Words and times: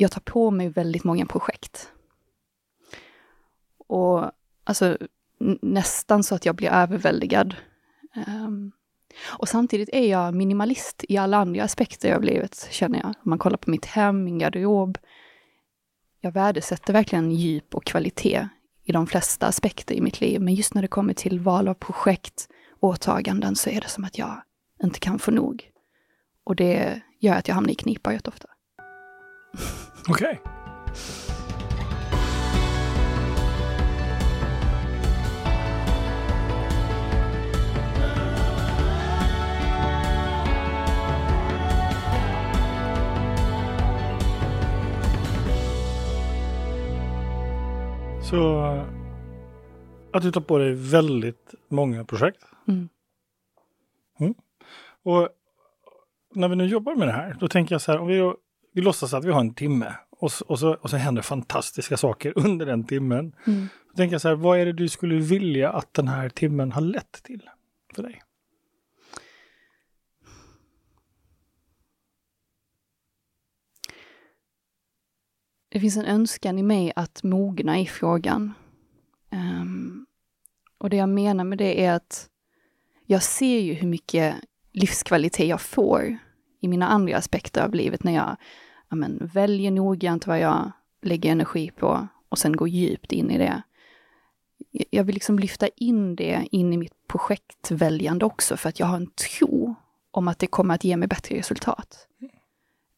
jag 0.00 0.10
tar 0.10 0.20
på 0.20 0.50
mig 0.50 0.68
väldigt 0.68 1.04
många 1.04 1.26
projekt. 1.26 1.92
Och 3.78 4.30
alltså 4.64 4.98
nästan 5.60 6.22
så 6.22 6.34
att 6.34 6.46
jag 6.46 6.54
blir 6.54 6.68
överväldigad. 6.68 7.56
Um, 8.26 8.72
och 9.24 9.48
samtidigt 9.48 9.88
är 9.92 10.06
jag 10.10 10.34
minimalist 10.34 11.04
i 11.08 11.16
alla 11.16 11.36
andra 11.36 11.62
aspekter 11.62 12.14
av 12.14 12.22
livet, 12.22 12.68
känner 12.70 12.98
jag. 12.98 13.06
Om 13.06 13.14
man 13.30 13.38
kollar 13.38 13.56
på 13.56 13.70
mitt 13.70 13.84
hem, 13.84 14.24
min 14.24 14.38
garderob. 14.38 14.98
Jag 16.20 16.32
värdesätter 16.32 16.92
verkligen 16.92 17.32
djup 17.32 17.74
och 17.74 17.84
kvalitet 17.84 18.48
i 18.84 18.92
de 18.92 19.06
flesta 19.06 19.46
aspekter 19.46 19.94
i 19.94 20.00
mitt 20.00 20.20
liv. 20.20 20.40
Men 20.40 20.54
just 20.54 20.74
när 20.74 20.82
det 20.82 20.88
kommer 20.88 21.14
till 21.14 21.40
val 21.40 21.68
av 21.68 21.74
projekt, 21.74 22.48
åtaganden, 22.80 23.56
så 23.56 23.70
är 23.70 23.80
det 23.80 23.88
som 23.88 24.04
att 24.04 24.18
jag 24.18 24.42
inte 24.82 25.00
kan 25.00 25.18
få 25.18 25.30
nog. 25.30 25.70
Och 26.44 26.56
det 26.56 27.02
gör 27.18 27.34
att 27.34 27.48
jag 27.48 27.54
hamnar 27.54 27.72
i 27.72 27.74
knipa 27.74 28.12
jätteofta. 28.12 28.48
Okej. 30.08 30.40
Okay. 30.42 30.58
Så 48.30 48.58
att 50.12 50.22
du 50.22 50.32
tar 50.32 50.40
på 50.40 50.58
dig 50.58 50.74
väldigt 50.74 51.54
många 51.68 52.04
projekt. 52.04 52.44
Mm. 52.68 52.88
Mm. 54.20 54.34
Och 55.02 55.28
när 56.34 56.48
vi 56.48 56.56
nu 56.56 56.66
jobbar 56.66 56.94
med 56.94 57.08
det 57.08 57.12
här, 57.12 57.36
då 57.40 57.48
tänker 57.48 57.74
jag 57.74 57.82
så 57.82 57.92
här, 57.92 57.98
om 57.98 58.06
vi, 58.06 58.32
vi 58.72 58.80
låtsas 58.80 59.14
att 59.14 59.24
vi 59.24 59.32
har 59.32 59.40
en 59.40 59.54
timme 59.54 59.94
och, 60.10 60.30
och, 60.46 60.58
så, 60.58 60.74
och 60.74 60.90
så 60.90 60.96
händer 60.96 61.22
fantastiska 61.22 61.96
saker 61.96 62.32
under 62.36 62.66
den 62.66 62.84
timmen. 62.84 63.34
Mm. 63.46 63.68
Då 63.88 63.96
tänker 63.96 64.14
jag 64.14 64.20
så 64.20 64.28
här, 64.28 64.34
vad 64.34 64.58
är 64.58 64.66
det 64.66 64.72
du 64.72 64.88
skulle 64.88 65.14
vilja 65.14 65.70
att 65.70 65.94
den 65.94 66.08
här 66.08 66.28
timmen 66.28 66.72
har 66.72 66.80
lett 66.80 67.22
till 67.22 67.50
för 67.94 68.02
dig? 68.02 68.22
Det 75.68 75.80
finns 75.80 75.96
en 75.96 76.04
önskan 76.04 76.58
i 76.58 76.62
mig 76.62 76.92
att 76.96 77.22
mogna 77.22 77.78
i 77.78 77.86
frågan. 77.86 78.54
Um, 79.30 80.06
och 80.78 80.90
det 80.90 80.96
jag 80.96 81.08
menar 81.08 81.44
med 81.44 81.58
det 81.58 81.84
är 81.84 81.92
att 81.92 82.28
jag 83.06 83.22
ser 83.22 83.58
ju 83.58 83.74
hur 83.74 83.88
mycket 83.88 84.34
livskvalitet 84.72 85.48
jag 85.48 85.60
får 85.60 86.18
i 86.60 86.68
mina 86.68 86.86
andra 86.86 87.16
aspekter 87.16 87.64
av 87.64 87.74
livet 87.74 88.04
när 88.04 88.14
jag 88.14 88.36
ja, 88.88 88.96
men, 88.96 89.30
väljer 89.34 89.70
noggrant 89.70 90.26
vad 90.26 90.40
jag 90.40 90.72
lägger 91.02 91.32
energi 91.32 91.70
på 91.70 92.08
och 92.28 92.38
sen 92.38 92.56
går 92.56 92.68
djupt 92.68 93.12
in 93.12 93.30
i 93.30 93.38
det. 93.38 93.62
Jag 94.90 95.04
vill 95.04 95.14
liksom 95.14 95.38
lyfta 95.38 95.68
in 95.68 96.16
det 96.16 96.48
in 96.50 96.72
i 96.72 96.76
mitt 96.76 97.06
projektväljande 97.08 98.24
också 98.24 98.56
för 98.56 98.68
att 98.68 98.80
jag 98.80 98.86
har 98.86 98.96
en 98.96 99.10
tro 99.10 99.74
om 100.10 100.28
att 100.28 100.38
det 100.38 100.46
kommer 100.46 100.74
att 100.74 100.84
ge 100.84 100.96
mig 100.96 101.08
bättre 101.08 101.38
resultat. 101.38 102.06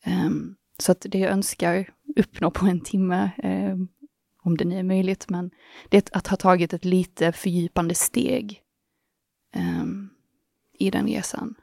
Um, 0.06 0.56
så 0.78 0.92
att 0.92 1.06
det 1.08 1.18
jag 1.18 1.32
önskar 1.32 1.90
uppnå 2.16 2.50
på 2.50 2.66
en 2.66 2.80
timme, 2.80 3.30
um, 3.44 3.88
om 4.42 4.56
det 4.56 4.64
nu 4.64 4.78
är 4.78 4.82
möjligt, 4.82 5.28
men 5.28 5.50
det 5.88 5.96
är 5.96 6.18
att 6.18 6.26
ha 6.26 6.36
tagit 6.36 6.72
ett 6.72 6.84
lite 6.84 7.32
fördjupande 7.32 7.94
steg 7.94 8.62
um, 9.56 10.10
i 10.78 10.90
den 10.90 11.06
resan. 11.06 11.54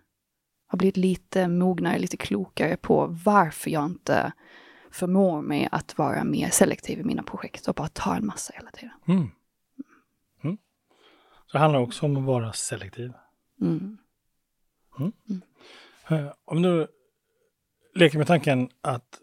Har 0.68 0.78
blivit 0.78 0.98
lite 0.98 1.48
mognare, 1.48 2.00
lite 2.00 2.18
klokare 2.18 2.78
på 2.78 3.18
varför 3.26 3.72
jag 3.72 3.86
inte 3.86 4.32
förmår 4.92 5.42
mig 5.42 5.70
att 5.72 5.98
vara 5.98 6.24
mer 6.24 6.50
selektiv 6.50 7.00
i 7.00 7.04
mina 7.04 7.24
projekt 7.24 7.68
och 7.68 7.76
bara 7.76 7.88
ta 7.88 8.16
en 8.16 8.26
massa 8.26 8.54
hela 8.56 8.72
tiden. 8.72 8.94
Mm. 9.08 9.30
Mm. 10.44 10.58
Så 11.46 11.58
det 11.58 11.60
handlar 11.60 11.80
också 11.80 12.06
om 12.06 12.18
att 12.18 12.24
vara 12.24 12.54
selektiv. 12.54 13.14
Mm. 13.62 13.98
mm. 15.00 15.12
mm. 15.30 15.42
Eh, 16.10 16.34
om 16.46 16.62
du 16.62 16.88
leker 17.96 18.18
med 18.18 18.28
tanken 18.28 18.70
att 18.82 19.20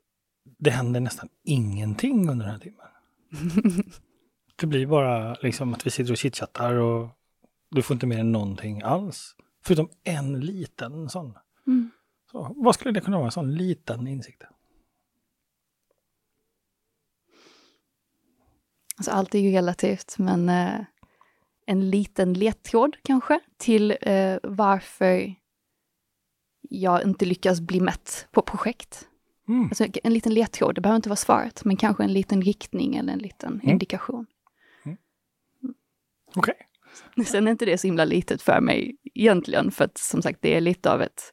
det 0.59 0.71
händer 0.71 1.01
nästan 1.01 1.29
ingenting 1.45 2.29
under 2.31 2.45
den 2.45 2.55
här 2.55 2.61
timmen. 2.61 2.87
det 4.57 4.67
blir 4.67 4.87
bara 4.87 5.35
liksom 5.35 5.75
att 5.75 5.87
vi 5.87 5.91
sitter 5.91 6.13
och 6.13 6.19
chitchattar 6.19 6.75
och 6.75 7.09
du 7.71 7.83
får 7.83 7.95
inte 7.95 8.07
mer 8.07 8.23
någonting 8.23 8.83
alls. 8.83 9.37
Förutom 9.67 9.89
en 10.05 10.41
liten 10.41 11.09
sån. 11.09 11.39
Mm. 11.67 11.91
Så, 12.31 12.55
vad 12.57 12.75
skulle 12.75 12.93
det 12.93 13.01
kunna 13.01 13.17
vara, 13.17 13.27
en 13.27 13.33
sån 13.33 13.55
liten 13.55 14.07
insikt? 14.07 14.43
Alltså 18.97 19.11
allt 19.11 19.35
är 19.35 19.39
ju 19.39 19.53
relativt, 19.53 20.19
men 20.19 20.49
eh, 20.49 20.81
en 21.67 21.91
liten 21.91 22.33
ledtråd 22.33 22.97
kanske 23.03 23.41
till 23.57 23.97
eh, 24.01 24.37
varför 24.43 25.35
jag 26.61 27.03
inte 27.03 27.25
lyckas 27.25 27.61
bli 27.61 27.81
mätt 27.81 28.29
på 28.31 28.43
projekt. 28.43 29.09
Mm. 29.49 29.65
Alltså 29.65 29.87
en 30.05 30.15
liten 30.15 30.35
ledtråd, 30.35 30.75
det 30.75 30.81
behöver 30.81 30.97
inte 30.97 31.09
vara 31.09 31.17
svaret, 31.17 31.65
men 31.65 31.77
kanske 31.77 32.05
en 32.05 32.13
liten 32.13 32.43
riktning 32.43 32.97
eller 32.97 33.13
en 33.13 33.19
liten 33.19 33.53
mm. 33.53 33.69
indikation. 33.69 34.27
Mm. 34.85 34.99
Okej. 36.35 36.55
Okay. 36.55 36.67
Sen 37.27 37.47
är 37.47 37.51
inte 37.51 37.65
det 37.65 37.79
så 37.79 37.87
himla 37.87 38.05
litet 38.05 38.43
för 38.43 38.61
mig 38.61 38.97
egentligen, 39.15 39.71
för 39.71 39.85
att 39.85 39.99
som 39.99 40.23
sagt 40.23 40.39
det 40.43 40.57
är 40.57 40.61
lite 40.61 40.93
av 40.93 41.03
ett, 41.03 41.33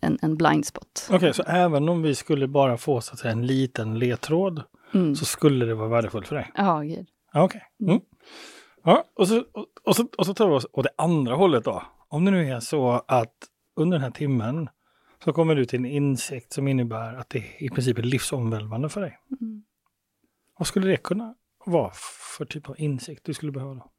en, 0.00 0.18
en 0.22 0.36
blind 0.36 0.66
spot. 0.66 1.06
Okej, 1.06 1.16
okay, 1.16 1.32
så 1.32 1.42
även 1.42 1.88
om 1.88 2.02
vi 2.02 2.14
skulle 2.14 2.48
bara 2.48 2.76
få 2.76 3.00
så 3.00 3.12
att 3.12 3.18
säga, 3.18 3.32
en 3.32 3.46
liten 3.46 3.98
ledtråd 3.98 4.62
mm. 4.94 5.14
så 5.14 5.24
skulle 5.24 5.66
det 5.66 5.74
vara 5.74 5.88
värdefullt 5.88 6.28
för 6.28 6.36
dig? 6.36 6.50
Ja, 6.54 6.80
gud. 6.80 7.06
Okej. 7.34 7.44
Okay. 7.44 7.60
Mm. 7.92 8.00
Ja, 8.84 9.04
och, 9.14 9.28
så, 9.28 9.38
och, 9.52 9.66
och, 9.84 9.96
så, 9.96 10.08
och 10.18 10.26
så 10.26 10.34
tar 10.34 10.48
vi 10.48 10.54
oss 10.54 10.66
åt 10.72 10.84
det 10.84 10.90
andra 10.96 11.34
hållet 11.34 11.64
då. 11.64 11.82
Om 12.08 12.24
det 12.24 12.30
nu 12.30 12.50
är 12.50 12.60
så 12.60 13.04
att 13.08 13.34
under 13.76 13.98
den 13.98 14.04
här 14.04 14.10
timmen 14.10 14.68
så 15.24 15.32
kommer 15.32 15.54
du 15.54 15.64
till 15.64 15.78
en 15.78 15.86
insikt 15.86 16.52
som 16.52 16.68
innebär 16.68 17.14
att 17.14 17.30
det 17.30 17.44
i 17.58 17.70
princip 17.70 17.98
är 17.98 18.02
livsomvälvande 18.02 18.88
för 18.88 19.00
dig. 19.00 19.18
Mm. 19.40 19.62
Vad 20.58 20.66
skulle 20.66 20.86
det 20.86 20.96
kunna 20.96 21.34
vara 21.64 21.90
för 22.38 22.44
typ 22.44 22.68
av 22.68 22.80
insikt 22.80 23.24
du 23.24 23.34
skulle 23.34 23.52
behöva 23.52 23.74
då? 23.74 23.90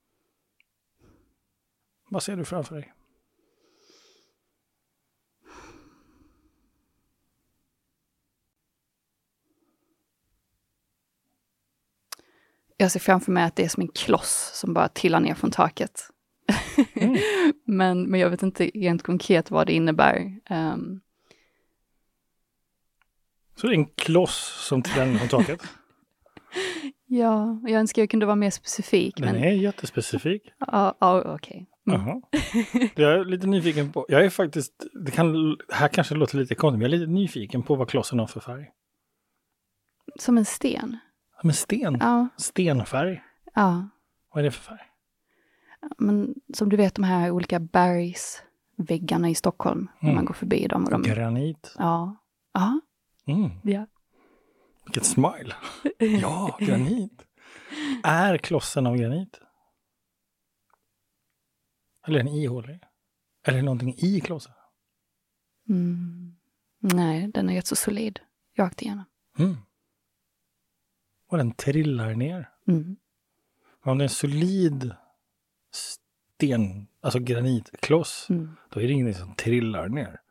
Vad 2.12 2.24
ser 2.24 2.38
du 2.38 2.46
framför 2.46 2.76
dig? 2.76 2.94
Jag 12.78 12.92
ser 12.92 13.00
framför 13.00 13.32
mig 13.32 13.44
att 13.44 13.56
det 13.56 13.64
är 13.64 13.70
som 13.70 13.82
en 13.82 13.88
kloss 13.88 14.52
som 14.54 14.74
bara 14.74 14.88
trillar 14.88 15.20
ner 15.20 15.34
från 15.34 15.52
taket. 15.52 16.10
Mm. 16.94 17.18
men, 17.66 18.04
men 18.04 18.20
jag 18.20 18.30
vet 18.30 18.44
inte 18.44 18.66
rent 18.66 19.04
konkret 19.04 19.52
vad 19.52 19.68
det 19.68 19.74
innebär. 19.74 20.40
Um, 20.50 21.02
så 23.56 23.68
det 23.68 23.74
är 23.74 23.78
en 23.78 23.86
kloss 23.86 24.66
som 24.68 24.82
trillar 24.82 25.06
ner 25.06 25.18
från 25.18 25.28
taket? 25.28 25.62
ja, 27.06 27.62
jag 27.64 27.80
önskar 27.80 28.02
jag 28.02 28.10
kunde 28.10 28.26
vara 28.26 28.36
mer 28.36 28.52
specifik. 28.52 29.18
Den 29.18 29.26
men... 29.26 29.44
är 29.44 29.52
jättespecifik. 29.52 30.54
Ja, 30.60 30.96
ja 31.00 31.20
okej. 31.22 31.34
Okay. 31.36 31.71
Mm. 31.88 32.22
Jag 32.96 33.14
är 33.14 33.26
lite 33.26 33.48
nyfiken 33.48 33.92
på, 33.92 34.06
jag 34.10 34.26
är 34.26 34.30
faktiskt, 34.30 34.86
det 35.06 35.12
kan, 35.12 35.58
här 35.74 35.88
kanske 35.88 36.16
låter 36.16 36.38
lite 36.38 36.56
konstigt, 36.56 36.80
men 36.80 36.92
jag 36.92 36.96
är 36.96 37.00
lite 37.00 37.12
nyfiken 37.12 37.64
på 37.64 37.76
vad 37.76 37.90
klossen 37.90 38.20
har 38.20 38.28
för 38.28 38.40
färg. 38.40 38.72
Som 40.20 40.38
en 40.38 40.46
sten? 40.46 40.98
Som 41.42 41.50
en 41.50 41.54
sten? 41.54 41.98
Ja. 42.00 42.28
Stenfärg? 42.38 43.24
Ja. 43.54 43.90
Vad 44.34 44.42
är 44.42 44.44
det 44.44 44.52
för 44.52 44.64
färg? 44.64 44.92
Men 45.98 46.36
som 46.54 46.70
du 46.70 46.78
vet 46.78 46.96
de 46.96 47.04
här 47.04 47.32
olika 47.32 47.60
bergsväggarna 47.60 49.30
i 49.30 49.36
Stockholm, 49.36 49.80
mm. 49.80 49.90
när 50.00 50.14
man 50.14 50.26
går 50.26 50.34
förbi 50.34 50.68
dem. 50.68 50.86
Och 50.86 50.92
de... 50.92 51.04
Granit? 51.04 51.76
Ja. 51.78 52.16
Ja. 52.54 52.80
Mm. 53.28 53.50
Ja. 53.64 53.86
Vilket 54.86 55.06
smile! 55.06 55.56
Ja, 56.22 56.58
granit! 56.60 57.26
Är 58.04 58.38
klossen 58.38 58.88
av 58.88 58.98
granit? 58.98 59.40
Eller 62.08 62.18
den 62.18 62.28
ihålig? 62.28 62.80
Eller 63.44 63.62
någonting 63.62 63.96
i 63.98 64.22
klossen? 64.22 64.54
Mm. 65.70 66.36
Nej, 66.80 67.28
den 67.28 67.50
är 67.50 67.56
rätt 67.56 67.68
så 67.68 67.76
solid, 67.76 68.20
rakt 68.58 68.82
igenom. 68.82 69.06
Mm. 69.40 69.58
Och 71.28 71.38
den 71.38 71.52
trillar 71.52 72.16
ner. 72.16 72.50
Mm. 72.68 72.98
Om 73.84 73.98
det 73.98 74.02
är 74.02 74.06
en 74.06 74.10
solid 74.10 74.96
sten, 75.72 76.88
alltså 77.02 77.20
granitkloss, 77.20 78.28
mm. 78.30 78.56
då 78.70 78.80
är 78.80 78.88
det 78.88 78.94
ingenting 78.94 79.26
som 79.26 79.36
trillar 79.36 79.90
ner. 79.90 80.22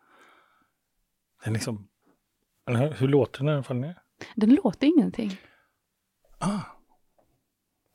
Den 1.45 1.53
liksom 1.53 1.89
hur 2.77 3.09
låter 3.09 3.39
den 3.39 3.47
när 3.47 3.55
den 3.55 3.65
faller 3.65 3.81
ner? 3.81 4.03
Den 4.37 4.55
låter 4.55 4.87
ingenting. 4.87 5.41
Ah. 6.39 6.61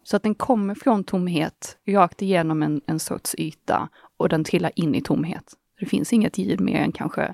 Så 0.08 0.16
att 0.16 0.24
den 0.24 0.36
kommer 0.36 0.76
från 0.76 1.04
tomhet, 1.04 1.78
rakt 1.88 2.22
igenom 2.22 2.64
en, 2.64 2.82
en 2.86 3.00
sorts 3.00 3.36
yta 3.38 3.90
och 4.18 4.30
den 4.30 4.44
trillar 4.44 4.72
in 4.76 4.96
i 4.96 5.02
tomhet. 5.02 5.54
Det 5.80 5.86
finns 5.86 6.14
inget 6.14 6.38
ljud 6.38 6.62
mer 6.62 6.82
än 6.82 6.92
kanske 6.92 7.34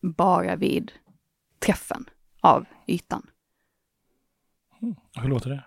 bara 0.00 0.56
vid 0.56 0.92
träffen 1.58 2.10
av 2.40 2.66
ytan. 2.86 3.26
Mm. 4.82 4.94
Hur 5.14 5.28
låter 5.28 5.50
det? 5.50 5.64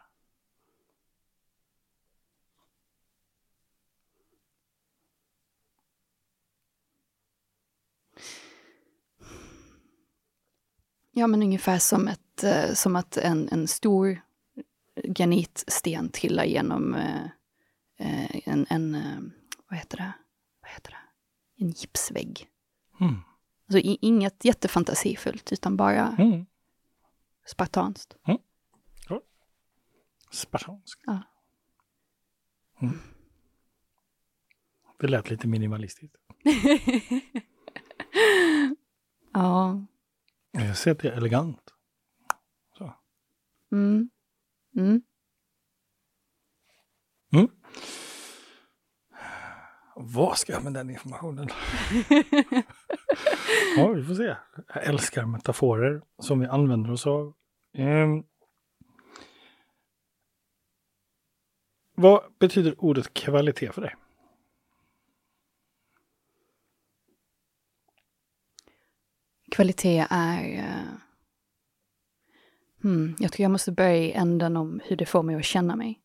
Ja, 11.12 11.28
men 11.28 11.44
ungefär 11.44 11.80
som, 11.80 12.08
ett, 12.08 12.44
eh, 12.44 12.74
som 12.74 12.96
att 12.96 13.18
en, 13.18 13.50
en 13.52 13.68
stor 13.68 14.25
granitsten 15.04 16.10
trillar 16.10 16.46
genom 16.46 16.94
eh, 16.94 17.26
eh 17.98 18.48
en, 18.48 18.66
en 18.70 18.96
eh, 18.96 19.20
vad 19.70 19.80
heter 19.80 19.98
det? 19.98 20.14
Vad 20.62 20.72
heter 20.72 20.92
det? 20.92 20.98
En 21.64 21.70
gipsvägg. 21.70 22.50
Mm. 23.00 23.16
Alltså 23.68 23.80
inget 24.02 24.46
jättefantasifullt, 24.46 25.52
utan 25.52 25.78
bara 25.78 26.16
mm. 26.20 26.46
spartanskt. 27.46 28.16
Mm. 28.28 28.40
Cool. 29.08 29.22
Spartanskt. 30.32 31.02
Ja. 31.06 31.22
Mm. 32.82 33.00
Det 35.00 35.08
lät 35.08 35.30
lite 35.30 35.48
minimalistiskt. 35.48 36.18
ja. 39.34 39.86
Jag 40.52 40.78
ser 40.78 40.92
att 40.92 41.00
det 41.00 41.10
är 41.10 41.18
elegant. 41.18 41.74
Så. 42.78 42.94
Mm. 43.72 44.10
Mm. 44.76 45.02
Mm. 47.34 47.50
Vad 49.96 50.38
ska 50.38 50.54
jag 50.54 50.64
med 50.64 50.74
den 50.74 50.90
informationen? 50.90 51.48
ja, 53.78 53.88
vi 53.88 54.04
får 54.04 54.16
se. 54.16 54.36
Jag 54.74 54.84
älskar 54.84 55.26
metaforer 55.26 56.02
som 56.20 56.40
vi 56.40 56.46
använder 56.48 56.92
oss 56.92 57.08
av. 57.08 57.34
Um, 57.78 58.24
vad 61.96 62.24
betyder 62.40 62.84
ordet 62.84 63.14
kvalitet 63.14 63.72
för 63.72 63.82
dig? 63.82 63.96
Kvalitet 69.52 70.08
är... 70.10 70.95
Mm, 72.86 73.16
jag 73.20 73.32
tror 73.32 73.44
jag 73.44 73.52
måste 73.52 73.72
börja 73.72 73.96
i 73.96 74.12
änden 74.12 74.58
om 74.58 74.82
hur 74.86 74.96
det 74.96 75.06
får 75.06 75.24
mig 75.24 75.36
att 75.36 75.46
känna 75.46 75.76
mig. 75.76 76.02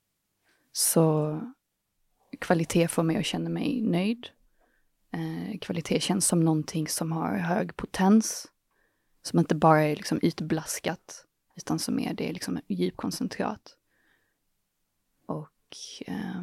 Så 0.73 1.41
kvalitet 2.39 2.89
får 2.89 3.03
mig 3.03 3.17
att 3.17 3.27
känna 3.27 3.51
mig 3.51 3.83
nöjd. 3.83 4.29
Eh, 5.11 5.59
kvalitet 5.59 6.01
känns 6.01 6.27
som 6.27 6.45
någonting 6.45 6.89
som 6.89 7.13
har 7.13 7.37
hög 7.37 7.77
potens. 7.77 8.47
Som 9.23 9.39
inte 9.39 9.55
bara 9.55 9.83
är 9.83 9.97
liksom 9.97 10.19
ytblaskat, 10.23 11.27
utan 11.57 11.79
som 11.79 11.99
är 11.99 12.15
det 12.15 12.33
liksom 12.33 12.61
djupkoncentrat. 12.69 13.77
Och 15.27 15.77
eh, 16.07 16.43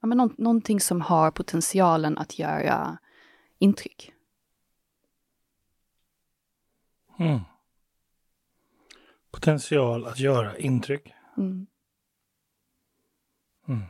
ja, 0.00 0.06
men 0.06 0.18
nå 0.18 0.30
någonting 0.38 0.80
som 0.80 1.00
har 1.00 1.30
potentialen 1.30 2.18
att 2.18 2.38
göra 2.38 2.98
intryck. 3.58 4.12
Mm. 7.18 7.40
Potential 9.30 10.06
att 10.06 10.20
göra 10.20 10.58
intryck. 10.58 11.12
Mm. 11.36 11.66
Mm. 13.68 13.82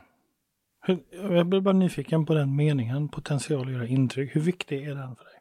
Jag 1.11 1.47
blir 1.47 1.61
bara 1.61 1.73
nyfiken 1.73 2.25
på 2.25 2.33
den 2.33 2.55
meningen, 2.55 3.09
potential 3.09 3.67
att 3.67 3.73
göra 3.73 3.87
intryck. 3.87 4.35
Hur 4.35 4.41
viktig 4.41 4.83
är 4.83 4.95
den 4.95 5.15
för 5.15 5.23
dig? 5.23 5.33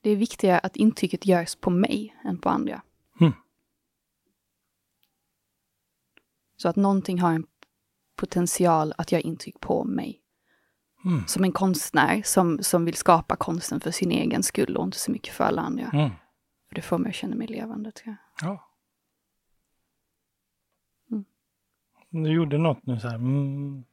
Det 0.00 0.10
är 0.10 0.16
viktigare 0.16 0.58
att 0.58 0.76
intrycket 0.76 1.26
görs 1.26 1.56
på 1.56 1.70
mig 1.70 2.16
än 2.24 2.38
på 2.38 2.48
andra. 2.48 2.82
Mm. 3.20 3.32
Så 6.56 6.68
att 6.68 6.76
någonting 6.76 7.20
har 7.20 7.32
en 7.32 7.46
potential 8.16 8.92
att 8.98 9.12
göra 9.12 9.22
intryck 9.22 9.60
på 9.60 9.84
mig. 9.84 10.20
Mm. 11.04 11.26
Som 11.26 11.44
en 11.44 11.52
konstnär 11.52 12.22
som, 12.24 12.58
som 12.62 12.84
vill 12.84 12.94
skapa 12.94 13.36
konsten 13.36 13.80
för 13.80 13.90
sin 13.90 14.10
egen 14.10 14.42
skull 14.42 14.76
och 14.76 14.84
inte 14.84 14.98
så 14.98 15.10
mycket 15.10 15.34
för 15.34 15.44
alla 15.44 15.62
andra. 15.62 15.90
Mm. 15.92 16.10
För 16.68 16.74
det 16.74 16.82
får 16.82 16.98
mig 16.98 17.08
att 17.08 17.14
känna 17.14 17.36
mig 17.36 17.46
levande 17.46 17.92
tror 17.92 18.16
jag. 18.40 18.48
Ja. 18.48 18.70
Mm. 21.10 21.24
Du 22.10 22.32
gjorde 22.32 22.58
något 22.58 22.86
nu 22.86 23.00
så 23.00 23.08
här. 23.08 23.14
Mm. 23.14 23.84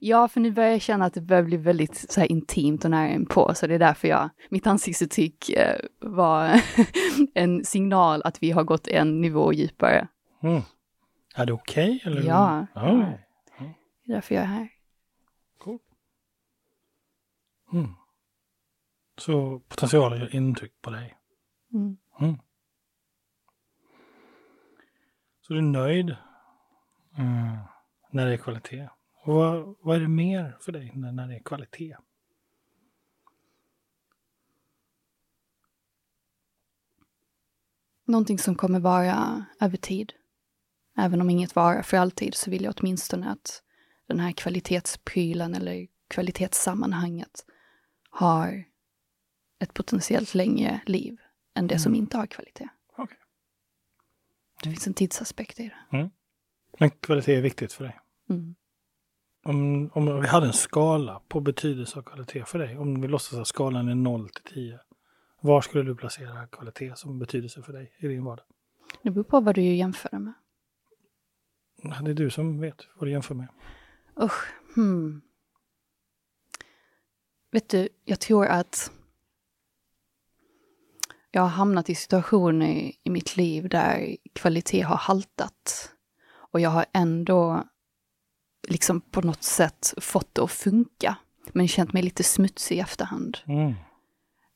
Ja, 0.00 0.28
för 0.28 0.40
nu 0.40 0.50
börjar 0.50 0.70
jag 0.70 0.80
känna 0.80 1.04
att 1.04 1.14
det 1.14 1.20
börjar 1.20 1.42
bli 1.42 1.56
väldigt 1.56 2.12
så 2.12 2.20
här 2.20 2.32
intimt 2.32 2.84
och 2.84 2.90
nära 2.90 3.24
på, 3.24 3.54
så 3.54 3.66
det 3.66 3.74
är 3.74 3.78
därför 3.78 4.08
jag, 4.08 4.30
mitt 4.48 4.66
ansiktsuttryck 4.66 5.48
eh, 5.48 5.76
var 5.98 6.60
en 7.34 7.64
signal 7.64 8.22
att 8.24 8.42
vi 8.42 8.50
har 8.50 8.64
gått 8.64 8.88
en 8.88 9.20
nivå 9.20 9.52
djupare. 9.52 10.08
Mm. 10.42 10.62
Är 11.34 11.46
det 11.46 11.52
okej? 11.52 12.02
Okay, 12.06 12.26
ja. 12.26 12.66
ja. 12.74 12.82
Det 14.04 14.12
är 14.12 14.14
därför 14.14 14.34
jag 14.34 14.44
är 14.44 14.48
här. 14.48 14.68
Mm. 17.72 17.94
Så 19.18 19.60
potentialen 19.68 20.20
gör 20.20 20.34
intryck 20.34 20.82
på 20.82 20.90
dig. 20.90 21.18
Mm. 21.72 21.96
Mm. 22.20 22.36
Så 25.40 25.52
du 25.52 25.58
är 25.58 25.62
nöjd 25.62 26.16
mm. 27.18 27.58
när 28.10 28.26
det 28.26 28.32
är 28.32 28.36
kvalitet. 28.36 28.88
Och 29.24 29.34
vad, 29.34 29.76
vad 29.80 29.96
är 29.96 30.00
det 30.00 30.08
mer 30.08 30.56
för 30.60 30.72
dig 30.72 30.92
när, 30.94 31.12
när 31.12 31.28
det 31.28 31.34
är 31.34 31.42
kvalitet? 31.42 31.96
Någonting 38.04 38.38
som 38.38 38.54
kommer 38.54 38.80
vara 38.80 39.44
över 39.60 39.76
tid. 39.76 40.12
Även 41.00 41.20
om 41.20 41.30
inget 41.30 41.56
varar 41.56 41.82
för 41.82 41.96
alltid 41.96 42.34
så 42.34 42.50
vill 42.50 42.64
jag 42.64 42.74
åtminstone 42.80 43.30
att 43.30 43.62
den 44.06 44.20
här 44.20 44.32
kvalitetsprylen 44.32 45.54
eller 45.54 45.86
kvalitetssammanhanget 46.08 47.44
har 48.10 48.64
ett 49.58 49.74
potentiellt 49.74 50.34
längre 50.34 50.80
liv 50.86 51.16
än 51.54 51.66
det 51.66 51.74
mm. 51.74 51.80
som 51.80 51.94
inte 51.94 52.16
har 52.16 52.26
kvalitet. 52.26 52.68
Okay. 52.96 53.16
Det 54.62 54.70
finns 54.70 54.86
en 54.86 54.94
tidsaspekt 54.94 55.60
i 55.60 55.62
det. 55.62 55.96
Mm. 55.96 56.10
Men 56.78 56.90
kvalitet 56.90 57.36
är 57.36 57.42
viktigt 57.42 57.72
för 57.72 57.84
dig? 57.84 58.00
Mm. 58.30 58.54
Om, 59.44 59.90
om 59.94 60.20
vi 60.20 60.26
hade 60.26 60.46
en 60.46 60.52
skala 60.52 61.20
på 61.28 61.40
betydelse 61.40 61.98
av 61.98 62.02
kvalitet 62.02 62.44
för 62.44 62.58
dig, 62.58 62.78
om 62.78 63.00
vi 63.00 63.08
låtsas 63.08 63.38
att 63.38 63.46
skalan 63.46 63.88
är 63.88 63.94
0 63.94 64.28
till 64.28 64.54
10, 64.54 64.78
var 65.40 65.60
skulle 65.60 65.84
du 65.84 65.96
placera 65.96 66.46
kvalitet 66.46 66.96
som 66.96 67.18
betydelse 67.18 67.62
för 67.62 67.72
dig 67.72 67.92
i 67.98 68.08
din 68.08 68.24
vardag? 68.24 68.44
Det 69.02 69.10
beror 69.10 69.24
på 69.24 69.40
vad 69.40 69.54
du 69.54 69.62
jämför 69.62 70.18
med. 70.18 70.32
Det 71.82 72.10
är 72.10 72.14
du 72.14 72.30
som 72.30 72.60
vet 72.60 72.76
vad 72.94 73.08
du 73.08 73.12
jämför 73.12 73.34
med. 73.34 73.48
Usch, 74.22 74.52
hmm. 74.74 75.22
Vet 77.52 77.68
du, 77.68 77.88
jag 78.04 78.20
tror 78.20 78.46
att 78.46 78.90
jag 81.30 81.42
har 81.42 81.48
hamnat 81.48 81.90
i 81.90 81.94
situationer 81.94 82.92
i 83.02 83.10
mitt 83.10 83.36
liv 83.36 83.68
där 83.68 84.16
kvalitet 84.32 84.80
har 84.80 84.96
haltat. 84.96 85.92
Och 86.30 86.60
jag 86.60 86.70
har 86.70 86.86
ändå 86.92 87.64
liksom 88.68 89.00
på 89.00 89.20
något 89.20 89.42
sätt 89.42 89.94
fått 90.00 90.34
det 90.34 90.42
att 90.42 90.50
funka. 90.50 91.16
Men 91.52 91.68
känt 91.68 91.92
mig 91.92 92.02
lite 92.02 92.22
smutsig 92.22 92.76
i 92.76 92.80
efterhand. 92.80 93.38
Mm. 93.46 93.74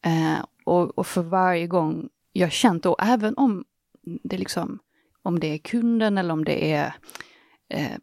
Eh, 0.02 0.44
och, 0.64 0.98
och, 0.98 1.06
för 1.06 1.22
varje 1.22 1.66
gång 1.66 2.08
jag 2.32 2.52
känt 2.52 2.82
då, 2.82 2.96
även 2.98 3.34
om 3.34 3.64
det 4.02 4.38
liksom, 4.38 4.78
om 5.24 5.40
det 5.40 5.46
är 5.46 5.58
kunden 5.58 6.18
eller 6.18 6.34
om 6.34 6.44
det 6.44 6.72
är 6.72 6.94
eh, 7.68 7.98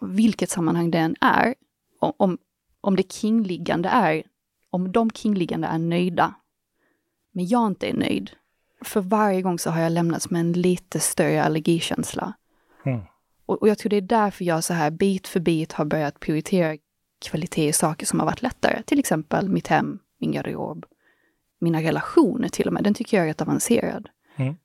vilket 0.00 0.50
sammanhang 0.50 0.90
det 0.90 0.98
än 0.98 1.16
är, 1.20 1.54
om, 2.00 2.38
om 2.80 2.96
det 2.96 3.02
kringliggande 3.02 3.88
är, 3.88 4.22
om 4.70 4.92
de 4.92 5.10
kringliggande 5.10 5.66
är 5.66 5.78
nöjda, 5.78 6.34
men 7.32 7.46
jag 7.46 7.66
inte 7.66 7.88
är 7.88 7.94
nöjd, 7.94 8.30
för 8.84 9.00
varje 9.00 9.42
gång 9.42 9.58
så 9.58 9.70
har 9.70 9.80
jag 9.80 9.92
lämnats 9.92 10.30
med 10.30 10.40
en 10.40 10.52
lite 10.52 11.00
större 11.00 11.42
allergikänsla. 11.42 12.32
Mm. 12.84 13.00
Och, 13.46 13.62
och, 13.62 13.68
jag 13.68 13.78
tror 13.78 13.90
det 13.90 13.96
är 13.96 14.00
därför 14.00 14.44
jag 14.44 14.64
så 14.64 14.74
här 14.74 14.90
bit 14.90 15.28
för 15.28 15.40
bit 15.40 15.72
har 15.72 15.84
börjat 15.84 16.20
prioritera 16.20 16.76
kvalitet 17.20 17.68
i 17.68 17.72
saker 17.72 18.06
som 18.06 18.18
har 18.18 18.26
varit 18.26 18.42
lättare. 18.42 18.82
Till 18.82 18.98
exempel 18.98 19.48
mitt 19.48 19.66
hem, 19.66 19.98
min 20.18 20.32
garderob, 20.32 20.86
mina 21.58 21.82
relationer 21.82 22.48
till 22.48 22.66
och 22.66 22.72
med. 22.72 22.84
Den 22.84 22.94
tycker 22.94 23.16
jag 23.16 23.24
är 23.24 23.28
rätt 23.28 23.42
avancerad. 23.42 24.08
Mm. 24.36 24.56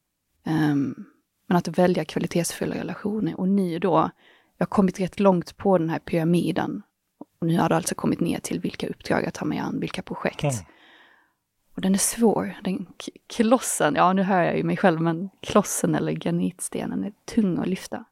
Um, 0.46 1.06
men 1.48 1.58
att 1.58 1.68
välja 1.68 2.06
kvalitetsfulla 2.06 2.76
relationer. 2.76 3.40
Och 3.40 3.50
nu 3.50 3.80
då, 3.80 4.10
jag 4.58 4.66
har 4.66 4.70
kommit 4.70 5.00
rätt 5.00 5.20
långt 5.20 5.58
på 5.58 5.78
den 5.78 5.90
här 5.90 6.00
pyramiden. 6.00 6.82
Och 7.40 7.48
nu 7.48 7.58
har 7.58 7.70
det 7.70 7.76
alltså 7.76 7.96
kommit 7.96 8.20
ner 8.20 8.40
till 8.40 8.60
vilka 8.60 8.88
uppdrag 8.88 9.24
jag 9.24 9.34
tar 9.34 9.46
mig 9.46 9.58
an, 9.58 9.80
vilka 9.80 10.02
projekt. 10.02 10.44
Mm. 10.44 10.56
och 11.76 11.82
den 11.82 11.94
är 11.94 11.98
svår. 11.98 12.56
Den 12.64 12.88
klossen, 13.28 13.96
ja 13.96 14.14
nu 14.14 14.24
hör 14.24 14.44
jag 14.44 14.58
ju 14.58 14.64
mig 14.64 14.78
själv, 14.78 15.02
men 15.02 15.30
klossen 15.42 15.96
eller 15.96 16.12
granitstenen 16.12 17.04
är 17.04 17.14
tung 17.26 17.58
att 17.58 17.68
lyfta. 17.68 18.06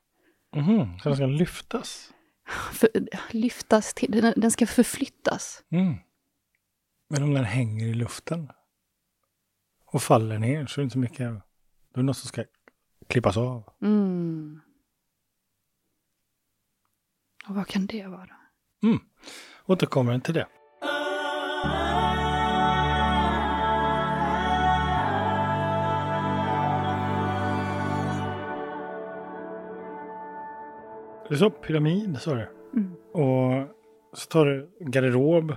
Mm, 0.55 0.99
så 0.99 1.09
den 1.09 1.15
ska 1.15 1.25
lyftas? 1.25 2.13
För, 2.73 2.89
lyftas 3.29 3.93
till, 3.93 4.11
den, 4.11 4.33
den 4.37 4.51
ska 4.51 4.67
förflyttas. 4.67 5.63
Mm. 5.71 5.95
Men 7.09 7.23
om 7.23 7.33
den 7.33 7.45
hänger 7.45 7.85
i 7.85 7.93
luften 7.93 8.49
och 9.85 10.01
faller 10.01 10.39
ner 10.39 10.65
så 10.65 10.79
är 10.79 10.81
det 10.81 10.83
inte 10.83 10.93
så 10.93 10.99
mycket, 10.99 11.29
då 11.29 11.33
är 11.93 11.97
det 11.97 12.03
något 12.03 12.17
som 12.17 12.27
ska 12.27 12.43
klippas 13.07 13.37
av. 13.37 13.63
Mm. 13.81 14.61
Och 17.47 17.55
vad 17.55 17.67
kan 17.67 17.85
det 17.85 18.07
vara? 18.07 18.35
Mm. 18.83 18.99
Återkommer 19.65 20.19
till 20.19 20.33
det. 20.33 20.47
Du 31.29 31.37
sa 31.37 31.49
pyramid, 31.49 32.17
sa 32.21 32.33
du. 32.35 32.49
Mm. 32.73 32.95
Och 33.13 33.67
så 34.13 34.27
tar 34.29 34.45
du 34.45 34.75
garderob. 34.79 35.55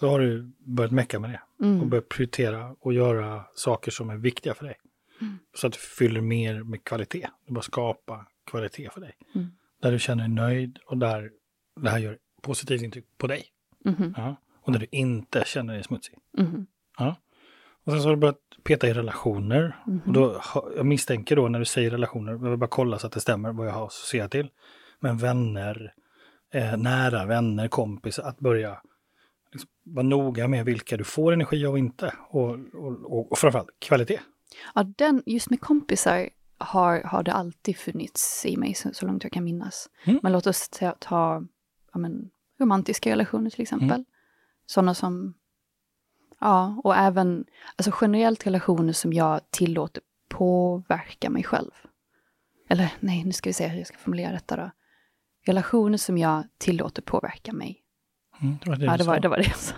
Då 0.00 0.08
har 0.08 0.20
du 0.20 0.52
börjat 0.58 0.92
mecka 0.92 1.20
med 1.20 1.30
det. 1.30 1.64
Mm. 1.66 1.80
Och 1.80 1.86
börjat 1.86 2.08
prioritera 2.08 2.76
och 2.80 2.92
göra 2.92 3.44
saker 3.54 3.90
som 3.90 4.10
är 4.10 4.16
viktiga 4.16 4.54
för 4.54 4.64
dig. 4.64 4.79
Mm. 5.20 5.38
Så 5.54 5.66
att 5.66 5.72
du 5.72 5.78
fyller 5.78 6.20
mer 6.20 6.62
med 6.62 6.84
kvalitet. 6.84 7.28
Du 7.46 7.54
bara 7.54 7.62
skapa 7.62 8.26
kvalitet 8.46 8.90
för 8.90 9.00
dig. 9.00 9.14
Mm. 9.34 9.50
Där 9.82 9.92
du 9.92 9.98
känner 9.98 10.22
dig 10.22 10.34
nöjd 10.34 10.78
och 10.86 10.98
där 10.98 11.30
det 11.80 11.90
här 11.90 11.98
gör 11.98 12.18
positivt 12.42 12.82
intryck 12.82 13.06
på 13.18 13.26
dig. 13.26 13.44
Mm. 13.84 14.14
Ja. 14.16 14.36
Och 14.62 14.72
där 14.72 14.80
du 14.80 14.86
inte 14.90 15.42
känner 15.46 15.74
dig 15.74 15.84
smutsig. 15.84 16.18
Mm. 16.38 16.66
Ja. 16.98 17.16
Och 17.84 17.92
sen 17.92 18.02
så 18.02 18.08
har 18.08 18.16
du 18.16 18.20
börjat 18.20 18.40
peta 18.62 18.88
i 18.88 18.92
relationer. 18.92 19.76
Mm. 19.86 20.00
Och 20.06 20.12
då, 20.12 20.42
jag 20.76 20.86
misstänker 20.86 21.36
då 21.36 21.48
när 21.48 21.58
du 21.58 21.64
säger 21.64 21.90
relationer, 21.90 22.32
jag 22.32 22.38
vill 22.38 22.58
bara 22.58 22.66
kolla 22.66 22.98
så 22.98 23.06
att 23.06 23.12
det 23.12 23.20
stämmer 23.20 23.52
vad 23.52 23.66
jag 23.66 23.72
har 23.72 23.86
associerat 23.86 24.30
till. 24.30 24.50
Men 25.00 25.16
vänner, 25.16 25.94
eh, 26.52 26.76
nära 26.76 27.26
vänner, 27.26 27.68
kompisar, 27.68 28.22
att 28.22 28.38
börja 28.38 28.82
liksom, 29.52 29.70
vara 29.84 30.06
noga 30.06 30.48
med 30.48 30.64
vilka 30.64 30.96
du 30.96 31.04
får 31.04 31.32
energi 31.32 31.66
av 31.66 31.72
och 31.72 31.78
inte. 31.78 32.14
Och, 32.28 32.50
och, 32.74 33.04
och, 33.04 33.32
och 33.32 33.38
framförallt 33.38 33.70
kvalitet. 33.78 34.20
Ja, 34.74 34.82
den, 34.96 35.22
just 35.26 35.50
med 35.50 35.60
kompisar 35.60 36.28
har, 36.58 37.02
har 37.02 37.22
det 37.22 37.32
alltid 37.32 37.76
funnits 37.76 38.46
i 38.46 38.56
mig 38.56 38.74
så, 38.74 38.88
så 38.92 39.06
långt 39.06 39.22
jag 39.22 39.32
kan 39.32 39.44
minnas. 39.44 39.90
Mm. 40.04 40.20
Men 40.22 40.32
låt 40.32 40.46
oss 40.46 40.68
ta, 40.68 40.94
ta 40.98 41.44
ja, 41.92 41.98
men, 41.98 42.30
romantiska 42.60 43.10
relationer 43.10 43.50
till 43.50 43.62
exempel. 43.62 43.90
Mm. 43.90 44.04
Sådana 44.66 44.94
som 44.94 45.34
Ja, 46.40 46.80
och 46.84 46.96
även 46.96 47.44
alltså 47.76 47.92
generellt 48.00 48.46
relationer 48.46 48.92
som 48.92 49.12
jag 49.12 49.40
tillåter 49.50 50.02
påverka 50.28 51.30
mig 51.30 51.42
själv. 51.42 51.70
Eller 52.68 52.92
nej, 53.00 53.24
nu 53.24 53.32
ska 53.32 53.48
vi 53.48 53.54
se 53.54 53.68
hur 53.68 53.78
jag 53.78 53.86
ska 53.86 53.96
formulera 53.96 54.32
detta 54.32 54.56
då. 54.56 54.70
Relationer 55.46 55.98
som 55.98 56.18
jag 56.18 56.44
tillåter 56.58 57.02
påverka 57.02 57.52
mig. 57.52 57.82
Mm, 58.42 58.56
det 58.64 58.70
var 58.70 58.76
det 58.76 58.84
ja, 58.84 58.96
det 58.96 59.04
var, 59.04 59.20
det 59.20 59.28
var 59.28 59.36
det 59.36 59.46
jag 59.46 59.56
sa. 59.56 59.74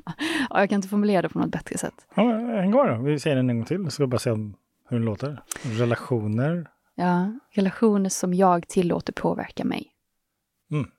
Ja, 0.50 0.60
jag 0.60 0.68
kan 0.68 0.76
inte 0.76 0.88
formulera 0.88 1.22
det 1.22 1.28
på 1.28 1.38
något 1.38 1.50
bättre 1.50 1.78
sätt. 1.78 2.06
Ja, 2.14 2.22
en 2.38 2.70
gång 2.70 2.86
då. 2.86 3.02
Vi 3.02 3.18
säger 3.18 3.36
den 3.36 3.50
en 3.50 3.56
gång 3.56 3.66
till, 3.66 3.84
så 3.84 3.90
ska 3.90 4.02
vi 4.02 4.06
bara 4.06 4.18
se 4.18 4.30
om, 4.30 4.56
hur 4.92 4.98
den 4.98 5.06
låter. 5.06 5.42
Relationer. 5.62 6.70
Ja, 6.94 7.38
relationer 7.50 8.08
som 8.08 8.34
jag 8.34 8.68
tillåter 8.68 9.12
påverka 9.12 9.64
mig. 9.64 9.92
Mm 10.70 10.90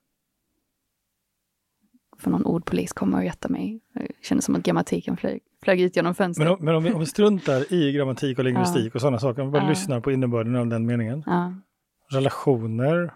för 2.24 2.32
någon 2.32 2.46
ordpolis 2.46 2.94
kommer 2.94 3.18
och 3.18 3.24
rätta 3.24 3.50
mig. 3.50 3.82
Det 3.94 4.08
kändes 4.22 4.46
som 4.46 4.56
att 4.56 4.64
grammatiken 4.64 5.18
flög, 5.18 5.42
flög 5.64 5.82
ut 5.82 5.96
genom 5.96 6.16
fönstret. 6.16 6.48
Men, 6.48 6.54
om, 6.54 6.66
men 6.66 6.76
om, 6.76 6.84
vi, 6.84 6.94
om 6.94 7.00
vi 7.00 7.06
struntar 7.06 7.74
i 7.74 7.92
grammatik 7.92 8.38
och 8.38 8.44
lingvistik 8.44 8.86
ja. 8.86 8.92
och 8.94 9.02
sådana 9.02 9.20
saker, 9.20 9.42
om 9.42 9.48
vi 9.48 9.52
bara 9.52 9.64
ja. 9.64 9.70
lyssnar 9.70 10.00
på 10.00 10.12
innebörden 10.12 10.56
av 10.56 10.68
den 10.68 10.86
meningen. 10.86 11.24
Ja. 11.26 11.54
Relationer 12.12 13.14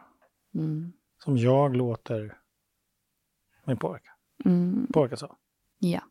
mm. 0.56 0.94
som 1.24 1.38
jag 1.38 1.76
låter 1.76 2.38
mig 3.66 3.76
påverka. 3.76 4.10
Mm. 4.46 4.88
Påverkas 4.94 5.24
av. 5.24 5.36
Ja, 5.80 6.02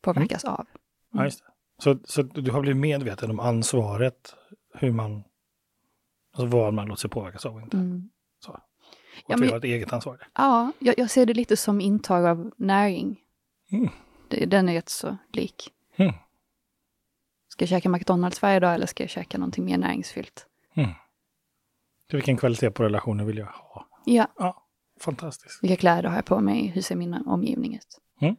påverkas 0.00 0.44
mm. 0.44 0.54
av. 0.54 0.66
Ja, 1.12 1.24
just 1.24 1.38
det. 1.38 1.52
Så, 1.78 1.98
så 2.04 2.22
du 2.22 2.50
har 2.50 2.60
blivit 2.60 2.80
medveten 2.80 3.30
om 3.30 3.40
ansvaret, 3.40 4.34
hur 4.74 4.92
man, 4.92 5.24
alltså 6.32 6.46
vad 6.56 6.74
man 6.74 6.86
låter 6.86 7.00
sig 7.00 7.10
påverkas 7.10 7.46
av 7.46 7.54
och 7.54 7.62
inte. 7.62 7.76
Mm. 7.76 8.10
Så. 8.38 8.52
Och 8.52 8.60
ja, 9.26 9.36
har 9.36 9.56
ett 9.56 9.64
eget 9.64 9.92
ansvar. 9.92 10.28
Ja, 10.34 10.72
jag, 10.78 10.98
jag, 10.98 11.10
ser 11.10 11.26
det 11.26 11.34
lite 11.34 11.56
som 11.56 11.80
intag 11.80 12.26
av 12.26 12.52
näring. 12.56 13.20
Mm. 13.72 13.88
Det, 14.28 14.46
den 14.46 14.68
är 14.68 14.74
rätt 14.74 14.88
så 14.88 15.16
lik. 15.32 15.72
Mm. 15.96 16.14
Ska 17.48 17.62
jag 17.62 17.68
käka 17.68 17.88
McDonalds 17.88 18.42
varje 18.42 18.60
dag 18.60 18.74
eller 18.74 18.86
ska 18.86 19.02
jag 19.02 19.10
käka 19.10 19.38
någonting 19.38 19.64
mer 19.64 19.78
näringsfyllt? 19.78 20.46
Mm. 20.74 20.90
Vilken 22.12 22.36
kvalitet 22.36 22.70
på 22.70 22.82
relationer 22.82 23.24
vill 23.24 23.38
jag 23.38 23.46
ha? 23.46 23.88
Ja. 24.04 24.26
ja 24.38 24.66
fantastiskt. 25.00 25.62
Vilka 25.62 25.76
kläder 25.76 26.08
har 26.08 26.16
jag 26.16 26.24
på 26.24 26.40
mig? 26.40 26.66
Hur 26.66 26.82
ser 26.82 26.96
min 26.96 27.14
omgivning 27.14 27.74
ut? 27.74 28.00
Mm. 28.20 28.36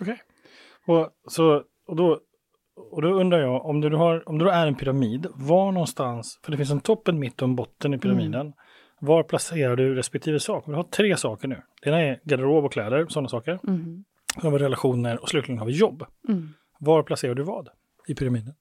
Okej. 0.00 0.12
Okay. 0.12 0.96
Och, 0.96 1.10
så, 1.26 1.64
och, 1.86 1.96
då, 1.96 2.20
och 2.90 3.02
då 3.02 3.08
undrar 3.08 3.40
jag, 3.40 3.66
om 3.66 3.80
du, 3.80 3.96
har, 3.96 4.28
om 4.28 4.38
du 4.38 4.50
är 4.50 4.66
en 4.66 4.74
pyramid, 4.74 5.26
var 5.34 5.72
någonstans, 5.72 6.40
för 6.44 6.50
det 6.50 6.56
finns 6.56 6.70
en 6.70 6.80
topp, 6.80 7.08
en 7.08 7.18
mitt 7.18 7.42
och 7.42 7.48
en 7.48 7.56
botten 7.56 7.94
i 7.94 7.98
pyramiden. 7.98 8.40
Mm. 8.40 8.52
Var 9.00 9.22
placerar 9.22 9.76
du 9.76 9.94
respektive 9.94 10.40
sak? 10.40 10.64
Vi 10.66 10.74
har 10.74 10.82
tre 10.82 11.16
saker 11.16 11.48
nu. 11.48 11.62
Det 11.82 11.88
ena 11.88 12.00
är 12.00 12.20
garderob 12.24 12.64
och 12.64 12.72
kläder, 12.72 13.06
sådana 13.08 13.28
saker. 13.28 13.58
Mm. 13.68 14.04
Sen 14.34 14.42
har 14.42 14.50
vi 14.50 14.64
relationer 14.64 15.22
och 15.22 15.28
slutligen 15.28 15.58
har 15.58 15.66
vi 15.66 15.72
jobb. 15.72 16.04
Mm. 16.28 16.48
Var 16.80 17.02
placerar 17.02 17.34
du 17.34 17.42
vad 17.42 17.68
i 18.08 18.14
pyramiden? 18.14 18.54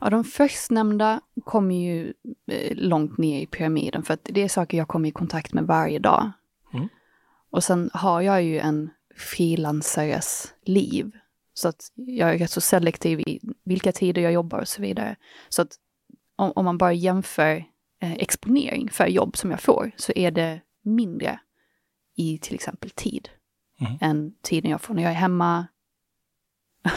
Ja, 0.00 0.10
de 0.10 0.24
förstnämnda 0.24 1.20
kommer 1.44 1.74
ju 1.74 2.14
eh, 2.50 2.76
långt 2.76 3.18
ner 3.18 3.40
i 3.40 3.46
pyramiden 3.46 4.02
för 4.02 4.14
att 4.14 4.20
det 4.24 4.42
är 4.42 4.48
saker 4.48 4.78
jag 4.78 4.88
kommer 4.88 5.08
i 5.08 5.12
kontakt 5.12 5.52
med 5.52 5.64
varje 5.64 5.98
dag. 5.98 6.30
Mm. 6.74 6.88
Och 7.50 7.64
sen 7.64 7.90
har 7.92 8.20
jag 8.20 8.42
ju 8.42 8.58
en 8.58 8.90
frilansares 9.16 10.54
liv. 10.62 11.10
Så 11.58 11.68
att 11.68 11.92
jag 11.94 12.34
är 12.34 12.38
rätt 12.38 12.50
så 12.50 12.60
selektiv 12.60 13.20
i 13.20 13.40
vilka 13.64 13.92
tider 13.92 14.22
jag 14.22 14.32
jobbar 14.32 14.58
och 14.58 14.68
så 14.68 14.82
vidare. 14.82 15.16
Så 15.48 15.62
att 15.62 15.76
om, 16.36 16.52
om 16.54 16.64
man 16.64 16.78
bara 16.78 16.92
jämför 16.92 17.64
eh, 18.00 18.12
exponering 18.12 18.90
för 18.90 19.06
jobb 19.06 19.36
som 19.36 19.50
jag 19.50 19.60
får 19.60 19.92
så 19.96 20.12
är 20.16 20.30
det 20.30 20.60
mindre 20.82 21.40
i 22.14 22.38
till 22.38 22.54
exempel 22.54 22.90
tid 22.90 23.28
mm. 23.80 23.98
än 24.00 24.34
tiden 24.42 24.70
jag 24.70 24.80
får 24.80 24.94
när 24.94 25.02
jag 25.02 25.12
är 25.12 25.16
hemma, 25.16 25.66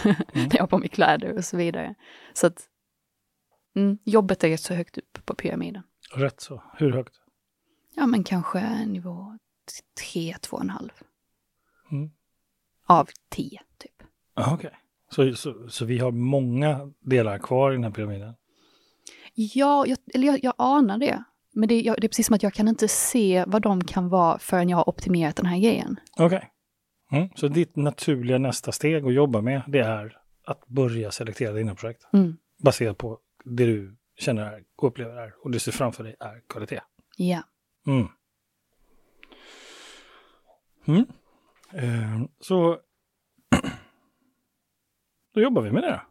mm. 0.04 0.16
när 0.34 0.56
jag 0.56 0.64
har 0.64 0.68
på 0.68 0.78
mig 0.78 0.90
kläder 0.90 1.38
och 1.38 1.46
så 1.46 1.58
vidare. 1.58 1.96
Så 2.34 2.48
att 2.48 2.70
mm, 3.76 3.98
jobbet 4.04 4.44
är 4.44 4.50
rätt 4.50 4.62
så 4.62 4.74
högt 4.74 4.98
upp 4.98 5.26
på 5.26 5.36
pyramiden. 5.36 5.84
Rätt 6.16 6.42
så. 6.42 6.64
Hur 6.78 6.92
högt? 6.92 7.16
Ja, 7.96 8.06
men 8.06 8.24
kanske 8.24 8.86
nivå 8.86 9.38
tre, 10.02 10.36
två 10.42 10.58
och 10.58 10.64
en 10.64 10.70
halv. 10.70 10.92
Mm. 11.92 12.12
Av 12.86 13.10
tio, 13.30 13.62
typ. 13.78 14.01
Okej. 14.34 14.54
Okay. 14.54 14.72
Så, 15.12 15.36
så, 15.36 15.70
så 15.70 15.86
vi 15.86 15.98
har 15.98 16.12
många 16.12 16.92
delar 17.00 17.38
kvar 17.38 17.72
i 17.72 17.76
den 17.76 17.84
här 17.84 17.92
pyramiden? 17.92 18.34
Ja, 19.34 19.86
jag, 19.88 19.98
eller 20.14 20.28
jag, 20.28 20.44
jag 20.44 20.54
anar 20.58 20.98
det. 20.98 21.24
Men 21.54 21.70
det, 21.70 21.82
jag, 21.82 22.02
det 22.02 22.08
är 22.08 22.10
precis 22.10 22.28
som 22.28 22.36
att 22.36 22.44
jag 22.44 22.54
kan 22.54 22.68
inte 22.68 22.88
se 22.88 23.44
vad 23.48 23.62
de 23.62 23.84
kan 23.84 24.10
vara 24.10 24.40
förrän 24.40 24.70
jag 24.70 24.78
har 24.78 24.90
optimerat 24.90 25.36
den 25.36 25.46
här 25.46 25.60
grejen. 25.60 26.00
Okej. 26.18 26.26
Okay. 26.26 26.42
Mm. 27.12 27.30
Så 27.36 27.48
ditt 27.48 27.76
naturliga 27.76 28.38
nästa 28.38 28.72
steg 28.72 29.06
att 29.06 29.14
jobba 29.14 29.42
med, 29.42 29.62
det 29.68 29.80
är 29.80 30.18
att 30.46 30.68
börja 30.68 31.12
selektera 31.12 31.54
dina 31.54 31.76
projekt. 31.76 32.08
Mm. 32.14 32.38
Baserat 32.64 32.98
på 32.98 33.20
det 33.44 33.66
du 33.66 33.98
känner 34.18 34.42
är, 34.42 34.64
och 34.76 34.88
upplever 34.88 35.16
är 35.16 35.34
och 35.44 35.52
du 35.52 35.60
ser 35.60 35.72
framför 35.72 36.04
dig 36.04 36.16
är 36.20 36.42
kvalitet. 36.50 36.82
Ja. 37.18 37.44
Mm. 37.88 38.08
Mm. 40.86 41.06
Eh, 41.74 42.28
så 42.40 42.80
då 45.32 45.42
jobbar 45.42 45.62
vi 45.62 45.72
med 45.72 45.84
det. 45.84 46.02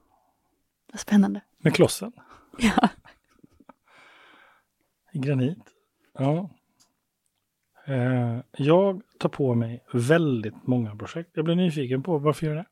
Vad 0.92 1.00
spännande. 1.00 1.40
Med 1.58 1.74
klossen. 1.74 2.12
Ja. 2.58 2.88
I 5.12 5.18
granit. 5.18 5.58
Ja. 6.12 6.50
Eh, 7.86 8.40
jag 8.52 9.02
tar 9.18 9.28
på 9.28 9.54
mig 9.54 9.84
väldigt 9.92 10.66
många 10.66 10.96
projekt. 10.96 11.30
Jag 11.34 11.44
blir 11.44 11.54
nyfiken 11.54 12.02
på 12.02 12.18
varför 12.18 12.46
gör 12.46 12.54
jag 12.54 12.64
det? 12.64 12.68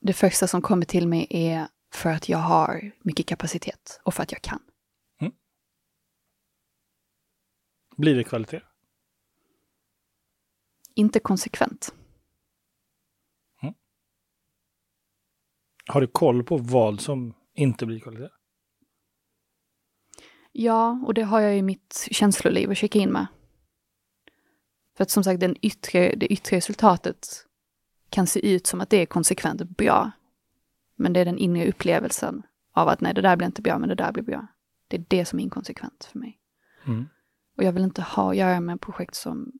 Det 0.00 0.12
första 0.12 0.46
som 0.46 0.62
kommer 0.62 0.86
till 0.86 1.08
mig 1.08 1.26
är 1.30 1.68
för 1.92 2.10
att 2.10 2.28
jag 2.28 2.38
har 2.38 2.92
mycket 3.00 3.26
kapacitet 3.26 4.00
och 4.02 4.14
för 4.14 4.22
att 4.22 4.32
jag 4.32 4.42
kan. 4.42 4.62
Mm. 5.20 5.32
Blir 7.96 8.14
det 8.14 8.24
kvalitet? 8.24 8.60
Inte 10.98 11.20
konsekvent. 11.20 11.94
Mm. 13.62 13.74
Har 15.86 16.00
du 16.00 16.06
koll 16.06 16.44
på 16.44 16.56
vad 16.56 17.00
som 17.00 17.34
inte 17.54 17.86
blir 17.86 18.00
kvalitet? 18.00 18.28
Ja, 20.52 21.02
och 21.06 21.14
det 21.14 21.22
har 21.22 21.40
jag 21.40 21.58
i 21.58 21.62
mitt 21.62 22.08
känsloliv 22.10 22.70
att 22.70 22.76
checka 22.76 22.98
in 22.98 23.10
med. 23.10 23.26
För 24.96 25.02
att 25.02 25.10
som 25.10 25.24
sagt, 25.24 25.40
den 25.40 25.56
yttre, 25.62 26.14
det 26.16 26.26
yttre 26.26 26.56
resultatet 26.56 27.46
kan 28.10 28.26
se 28.26 28.54
ut 28.54 28.66
som 28.66 28.80
att 28.80 28.90
det 28.90 28.96
är 28.96 29.06
konsekvent 29.06 29.62
bra. 29.62 30.10
Men 30.96 31.12
det 31.12 31.20
är 31.20 31.24
den 31.24 31.38
inre 31.38 31.68
upplevelsen 31.68 32.42
av 32.72 32.88
att 32.88 33.00
nej, 33.00 33.14
det 33.14 33.20
där 33.20 33.36
blir 33.36 33.46
inte 33.46 33.62
bra, 33.62 33.78
men 33.78 33.88
det 33.88 33.94
där 33.94 34.12
blir 34.12 34.22
bra. 34.22 34.46
Det 34.88 34.96
är 34.96 35.04
det 35.08 35.24
som 35.24 35.38
är 35.38 35.42
inkonsekvent 35.42 36.04
för 36.04 36.18
mig. 36.18 36.38
Mm. 36.86 37.08
Och 37.56 37.64
jag 37.64 37.72
vill 37.72 37.84
inte 37.84 38.02
ha 38.02 38.30
att 38.30 38.36
göra 38.36 38.60
med 38.60 38.80
projekt 38.80 39.14
som, 39.14 39.52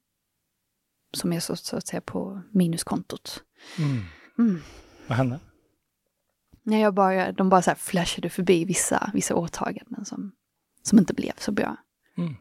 som 1.12 1.32
är 1.32 1.40
så, 1.40 1.56
så 1.56 1.76
att 1.76 1.86
säga 1.86 2.00
på 2.00 2.42
minuskontot. 2.50 3.44
Mm. 3.78 4.02
Mm. 4.38 4.62
Vad 5.06 5.18
hände? 5.18 5.40
Nej, 6.62 6.80
jag 6.80 6.94
bara, 6.94 7.32
de 7.32 7.48
bara 7.48 7.62
så 7.62 7.70
här 7.70 7.76
flashade 7.76 8.30
förbi 8.30 8.64
vissa, 8.64 9.10
vissa 9.14 9.34
åtaganden 9.34 10.04
som, 10.04 10.32
som 10.82 10.98
inte 10.98 11.14
blev 11.14 11.32
så 11.38 11.52
bra. 11.52 11.76
Mm. 12.16 12.34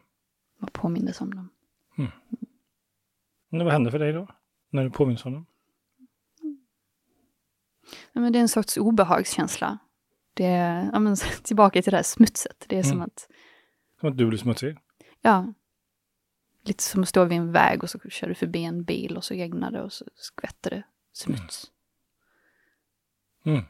Jag 0.60 0.72
påmindes 0.72 1.20
om 1.20 1.34
dem. 1.34 1.50
Mm. 1.98 2.10
Men 3.50 3.64
vad 3.64 3.72
hände 3.72 3.90
för 3.90 3.98
dig 3.98 4.12
då? 4.12 4.28
När 4.70 4.84
du 4.84 4.90
påminns 4.90 5.24
om 5.24 5.32
dem? 5.32 5.46
Ja, 8.12 8.20
men 8.20 8.32
det 8.32 8.38
är 8.38 8.40
en 8.40 8.48
sorts 8.48 8.76
obehagskänsla. 8.76 9.78
Det 10.34 10.44
är, 10.44 10.90
ja, 10.92 10.98
men, 10.98 11.16
tillbaka 11.42 11.82
till 11.82 11.90
det 11.90 11.96
här 11.96 12.02
smutset. 12.02 12.64
Det 12.68 12.76
är 12.76 12.84
mm. 12.84 12.90
som 12.90 13.02
att... 13.02 13.28
Som 14.00 14.08
att 14.08 14.18
du 14.18 14.26
blir 14.26 14.38
smutsig? 14.38 14.76
Ja. 15.22 15.54
Lite 16.68 16.82
som 16.82 17.02
att 17.02 17.08
stå 17.08 17.24
vid 17.24 17.38
en 17.38 17.52
väg 17.52 17.82
och 17.82 17.90
så 17.90 17.98
kör 17.98 18.28
du 18.28 18.34
förbi 18.34 18.64
en 18.64 18.84
bil 18.84 19.16
och 19.16 19.24
så 19.24 19.34
regnar 19.34 19.70
det 19.70 19.82
och 19.82 19.92
så 19.92 20.04
skvätter 20.14 20.70
det 20.70 20.82
smuts. 21.12 21.70
Mm. 23.44 23.58
Mm. 23.58 23.68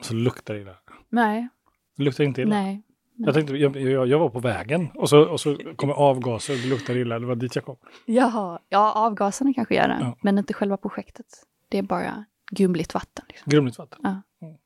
Så 0.00 0.14
luktar 0.14 0.54
det 0.54 0.60
illa? 0.60 0.76
Nej. 1.08 1.48
Det 1.96 2.02
luktar 2.02 2.24
inte 2.24 2.42
illa? 2.42 2.50
Nej. 2.50 2.82
Jag 3.16 3.34
tänkte, 3.34 3.56
jag, 3.56 3.76
jag, 3.76 4.08
jag, 4.08 4.18
var 4.18 4.30
på 4.30 4.40
vägen 4.40 4.90
och 4.94 5.08
så, 5.08 5.28
och 5.28 5.40
så 5.40 5.58
kommer 5.76 5.94
avgaser 5.94 6.54
och 6.54 6.60
det 6.60 6.68
luktar 6.68 6.96
illa. 6.96 7.18
Det 7.18 7.26
var 7.26 7.34
dit 7.34 7.56
jag 7.56 7.64
kom. 7.64 7.76
Jaha, 8.06 8.58
ja 8.68 8.92
avgaserna 8.92 9.52
kanske 9.54 9.74
gör 9.74 9.88
det. 9.88 9.98
Ja. 10.00 10.16
Men 10.22 10.38
inte 10.38 10.54
själva 10.54 10.76
projektet. 10.76 11.26
Det 11.68 11.78
är 11.78 11.82
bara 11.82 12.24
grumligt 12.50 12.94
vatten. 12.94 13.24
Liksom. 13.28 13.50
Grumligt 13.50 13.78
vatten? 13.78 14.00
Ja. 14.02 14.22
Mm. 14.46 14.58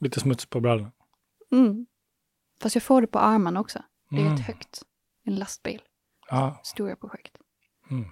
Lite 0.00 0.20
smuts 0.20 0.46
på 0.46 0.60
brallorna? 0.60 0.92
Mm. 1.52 1.86
Fast 2.62 2.76
jag 2.76 2.82
får 2.82 3.00
det 3.00 3.06
på 3.06 3.18
armarna 3.18 3.60
också. 3.60 3.82
Det 4.10 4.16
är 4.16 4.20
mm. 4.20 4.34
ett 4.34 4.46
högt. 4.46 4.82
En 5.24 5.34
lastbil. 5.34 5.82
Ja. 6.28 6.60
Stora 6.64 6.96
projekt. 6.96 7.38
Mm. 7.90 8.04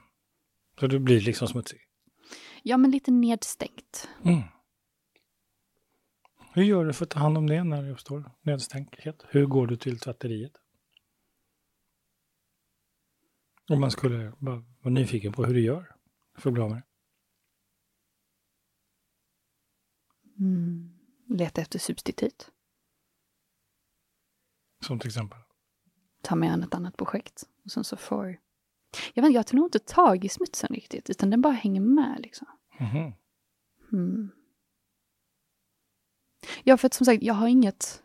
Så 0.80 0.87
du 0.87 0.99
blir 0.99 1.21
liksom 1.21 1.49
smutsig? 1.49 1.80
Ja, 2.62 2.76
men 2.76 2.90
lite 2.90 3.11
nedstängt. 3.11 4.09
Mm. 4.25 4.42
Hur 6.52 6.62
gör 6.62 6.85
du 6.85 6.92
för 6.92 7.04
att 7.04 7.11
ta 7.11 7.18
hand 7.18 7.38
om 7.38 7.47
det 7.47 7.64
när 7.64 7.83
det 7.83 7.90
uppstår 7.90 8.30
nedstängdhet? 8.42 9.25
Hur 9.28 9.47
går 9.47 9.66
du 9.66 9.76
till 9.76 9.99
tvätteriet? 9.99 10.52
Om 13.68 13.80
man 13.80 13.90
skulle 13.90 14.33
vara 14.38 14.64
nyfiken 14.83 15.33
på 15.33 15.44
hur 15.44 15.54
du 15.54 15.61
gör 15.61 15.97
för 16.38 16.50
att 16.50 16.54
bli 16.54 16.62
av 16.62 16.71
med 16.71 16.78
det. 16.78 16.85
Mm. 20.44 20.99
Leta 21.28 21.61
efter 21.61 21.78
substitut. 21.78 22.50
Som 24.80 24.99
till 24.99 25.09
exempel? 25.09 25.38
Ta 26.23 26.35
med 26.35 26.52
an 26.52 26.62
ett 26.62 26.75
annat 26.75 26.97
projekt. 26.97 27.49
Och 27.64 27.71
sen 27.71 27.85
så 27.85 27.97
får... 27.97 28.37
Jag, 29.14 29.23
vet, 29.23 29.33
jag 29.33 29.47
tar 29.47 29.56
nog 29.56 29.66
inte 29.66 29.78
tag 29.78 30.25
i 30.25 30.28
smutsen 30.28 30.71
riktigt, 30.75 31.11
utan 31.11 31.30
den 31.30 31.40
bara 31.40 31.52
hänger 31.52 31.80
med 31.80 32.21
liksom. 32.21 32.47
Mm. 32.78 33.12
Mm. 33.92 34.30
Ja, 36.64 36.76
för 36.76 36.87
att 36.87 36.94
som 36.94 37.04
sagt, 37.04 37.23
jag 37.23 37.35
har 37.35 37.49
inget... 37.49 38.00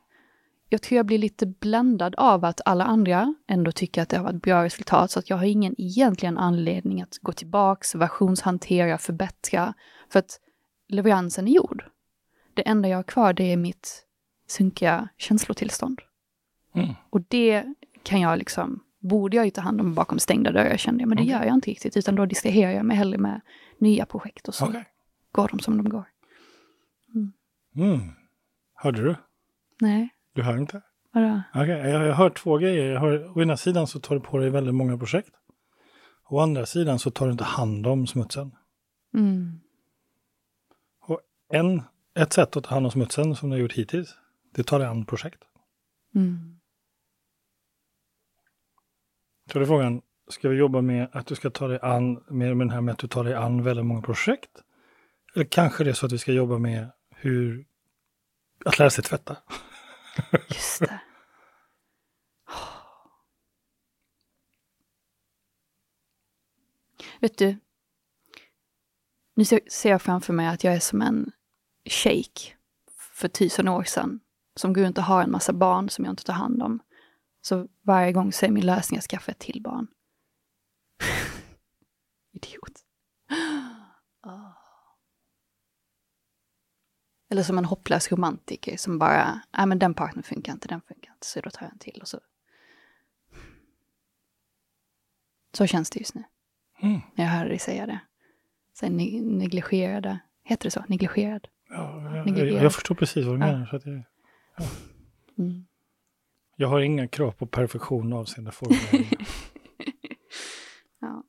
Jag 0.71 0.81
tror 0.81 0.97
jag 0.97 1.05
blir 1.05 1.17
lite 1.17 1.45
bländad 1.45 2.15
av 2.15 2.45
att 2.45 2.61
alla 2.65 2.83
andra 2.83 3.35
ändå 3.47 3.71
tycker 3.71 4.01
att 4.01 4.09
det 4.09 4.17
har 4.17 4.23
varit 4.23 4.41
bra 4.41 4.63
resultat, 4.63 5.11
så 5.11 5.19
att 5.19 5.29
jag 5.29 5.37
har 5.37 5.45
ingen 5.45 5.75
egentligen 5.77 6.37
anledning 6.37 7.01
att 7.01 7.17
gå 7.21 7.31
tillbaks, 7.31 7.95
versionshantera, 7.95 8.97
förbättra, 8.97 9.73
för 10.09 10.19
att 10.19 10.39
leveransen 10.87 11.47
är 11.47 11.51
gjord. 11.51 11.83
Det 12.53 12.67
enda 12.67 12.89
jag 12.89 12.97
har 12.97 13.03
kvar, 13.03 13.33
det 13.33 13.43
är 13.43 13.57
mitt 13.57 14.05
sunkiga 14.47 15.09
känslotillstånd. 15.17 16.01
Mm. 16.75 16.95
Och 17.09 17.21
det 17.21 17.65
kan 18.03 18.21
jag 18.21 18.39
liksom, 18.39 18.83
borde 18.99 19.37
jag 19.37 19.45
ju 19.45 19.51
ta 19.51 19.61
hand 19.61 19.81
om 19.81 19.93
bakom 19.93 20.19
stängda 20.19 20.51
dörrar 20.51 20.77
kände 20.77 21.01
jag, 21.01 21.09
men 21.09 21.17
det 21.17 21.23
okay. 21.23 21.33
gör 21.33 21.45
jag 21.45 21.53
inte 21.53 21.69
riktigt, 21.69 21.97
utan 21.97 22.15
då 22.15 22.25
distraherar 22.25 22.71
jag 22.71 22.85
mig 22.85 22.97
hellre 22.97 23.17
med 23.17 23.41
nya 23.77 24.05
projekt 24.05 24.47
och 24.47 24.55
så 24.55 24.67
okay. 24.67 24.83
går 25.31 25.47
de 25.47 25.59
som 25.59 25.77
de 25.77 25.89
går. 25.89 26.05
Mm. 27.15 27.31
Mm. 27.75 28.09
Hörde 28.73 29.01
du? 29.01 29.15
Nej. 29.81 30.09
Du 30.33 30.43
hör 30.43 30.57
inte? 30.57 30.81
Vadå? 31.11 31.41
Okay. 31.53 31.89
Jag, 31.89 32.07
jag 32.07 32.15
hör 32.15 32.29
två 32.29 32.57
grejer. 32.57 32.91
Jag 32.91 32.99
hör, 32.99 33.37
å 33.37 33.41
ena 33.41 33.57
sidan 33.57 33.87
så 33.87 33.99
tar 33.99 34.15
du 34.15 34.21
på 34.21 34.37
dig 34.37 34.49
väldigt 34.49 34.75
många 34.75 34.97
projekt. 34.97 35.31
Å 36.29 36.39
andra 36.39 36.65
sidan 36.65 36.99
så 36.99 37.11
tar 37.11 37.25
du 37.25 37.31
inte 37.31 37.43
hand 37.43 37.87
om 37.87 38.07
smutsen. 38.07 38.51
Mm. 39.13 39.59
Och 41.01 41.21
en, 41.49 41.83
ett 42.15 42.33
sätt 42.33 42.57
att 42.57 42.63
ta 42.63 42.73
hand 42.73 42.85
om 42.85 42.91
smutsen 42.91 43.35
som 43.35 43.49
du 43.49 43.55
har 43.55 43.61
gjort 43.61 43.73
hittills, 43.73 44.15
det 44.55 44.63
tar 44.63 44.79
dig 44.79 44.87
an 44.87 45.05
projekt. 45.05 45.43
Mm. 46.15 46.58
Är 49.55 49.65
frågan, 49.65 50.01
ska 50.27 50.49
vi 50.49 50.55
jobba 50.55 50.81
med 50.81 51.09
att 51.11 51.27
du 51.27 51.35
ska 51.35 51.49
ta 51.49 51.67
dig 51.67 51.79
an, 51.81 52.23
med, 52.27 52.57
den 52.57 52.69
här 52.69 52.81
med 52.81 52.93
att 52.93 52.99
du 52.99 53.07
tar 53.07 53.23
dig 53.23 53.33
an 53.33 53.63
väldigt 53.63 53.85
många 53.85 54.01
projekt? 54.01 54.49
Eller 55.35 55.45
kanske 55.45 55.83
det 55.83 55.89
är 55.89 55.93
så 55.93 56.05
att 56.05 56.11
vi 56.11 56.17
ska 56.17 56.31
jobba 56.31 56.57
med 56.57 56.91
hur 57.15 57.65
att 58.65 58.79
lära 58.79 58.89
sig 58.89 59.03
tvätta. 59.03 59.37
Just 60.49 60.79
det. 60.79 61.01
Vet 67.19 67.37
du, 67.37 67.57
nu 69.35 69.45
ser 69.45 69.89
jag 69.89 70.01
framför 70.01 70.33
mig 70.33 70.47
att 70.47 70.63
jag 70.63 70.73
är 70.73 70.79
som 70.79 71.01
en 71.01 71.31
shake 71.85 72.53
för 72.97 73.27
tusen 73.27 73.67
år 73.67 73.83
sedan 73.83 74.19
som 74.55 74.73
går 74.73 74.81
runt 74.81 74.97
och 74.97 75.03
har 75.03 75.23
en 75.23 75.31
massa 75.31 75.53
barn 75.53 75.89
som 75.89 76.05
jag 76.05 76.11
inte 76.11 76.23
tar 76.23 76.33
hand 76.33 76.63
om. 76.63 76.79
Så 77.49 77.67
varje 77.81 78.11
gång 78.11 78.31
så 78.31 78.45
är 78.45 78.49
min 78.49 78.65
lösning 78.65 78.97
att 78.97 79.03
skaffa 79.03 79.31
ett 79.31 79.39
till 79.39 79.61
barn. 79.61 79.87
Idiot. 82.31 82.85
Oh. 84.23 84.51
Eller 87.29 87.43
som 87.43 87.57
en 87.57 87.65
hopplös 87.65 88.11
romantiker 88.11 88.77
som 88.77 88.99
bara, 88.99 89.41
nej 89.57 89.65
men 89.65 89.79
den 89.79 89.93
partnern 89.93 90.23
funkar 90.23 90.53
inte, 90.53 90.67
den 90.67 90.81
funkar 90.81 91.11
inte, 91.11 91.27
så 91.27 91.41
då 91.41 91.49
tar 91.49 91.65
jag 91.65 91.71
en 91.71 91.79
till 91.79 91.99
och 92.01 92.07
så. 92.07 92.19
Så 95.53 95.67
känns 95.67 95.89
det 95.89 95.99
just 95.99 96.15
nu. 96.15 96.23
Mm. 96.81 96.99
När 97.15 97.25
jag 97.25 97.31
hör 97.31 97.45
dig 97.45 97.59
säga 97.59 97.85
det. 97.85 97.99
Så 98.73 98.89
ne 98.89 99.21
negligerade, 99.21 100.19
heter 100.43 100.63
det 100.63 100.71
så? 100.71 100.83
Negligerad? 100.87 101.47
Ja, 101.69 102.15
jag, 102.15 102.37
jag, 102.37 102.47
jag 102.63 102.73
förstår 102.73 102.95
precis 102.95 103.25
vad 103.25 103.35
du 103.35 103.39
menar. 103.39 103.65
Så 103.65 103.75
att 103.75 103.85
jag, 103.85 104.03
ja. 104.57 104.65
mm. 105.37 105.65
Jag 106.61 106.67
har 106.67 106.79
inga 106.79 107.07
krav 107.07 107.31
på 107.31 107.45
perfektion 107.45 108.13
avseende 108.13 108.51
formuleringar. 108.51 109.11
ja. 111.01 111.23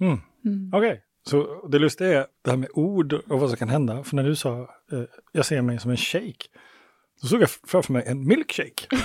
Mm. 0.00 0.20
mm. 0.44 0.70
Okej. 0.74 0.90
Okay. 0.90 1.00
Så 1.22 1.68
det 1.68 1.78
lustiga 1.78 2.08
är 2.08 2.26
det 2.42 2.50
här 2.50 2.56
med 2.56 2.68
ord 2.74 3.12
och 3.12 3.40
vad 3.40 3.48
som 3.48 3.58
kan 3.58 3.68
hända. 3.68 4.04
För 4.04 4.16
när 4.16 4.24
du 4.24 4.36
sa 4.36 4.60
eh, 4.92 5.02
jag 5.32 5.46
ser 5.46 5.62
mig 5.62 5.78
som 5.78 5.90
en 5.90 5.96
shake, 5.96 6.46
så 7.20 7.26
såg 7.26 7.42
jag 7.42 7.50
framför 7.50 7.92
mig 7.92 8.04
en 8.06 8.26
milkshake. 8.26 8.86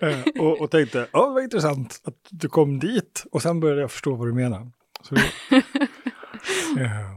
eh, 0.00 0.20
och, 0.38 0.60
och 0.60 0.70
tänkte, 0.70 1.08
ja 1.12 1.26
det 1.26 1.32
var 1.32 1.40
intressant 1.40 2.00
att 2.04 2.28
du 2.30 2.48
kom 2.48 2.78
dit. 2.78 3.24
Och 3.32 3.42
sen 3.42 3.60
började 3.60 3.80
jag 3.80 3.90
förstå 3.90 4.14
vad 4.14 4.28
du 4.28 4.32
menar. 4.32 4.70
Så, 5.02 5.14
eh, 6.78 7.16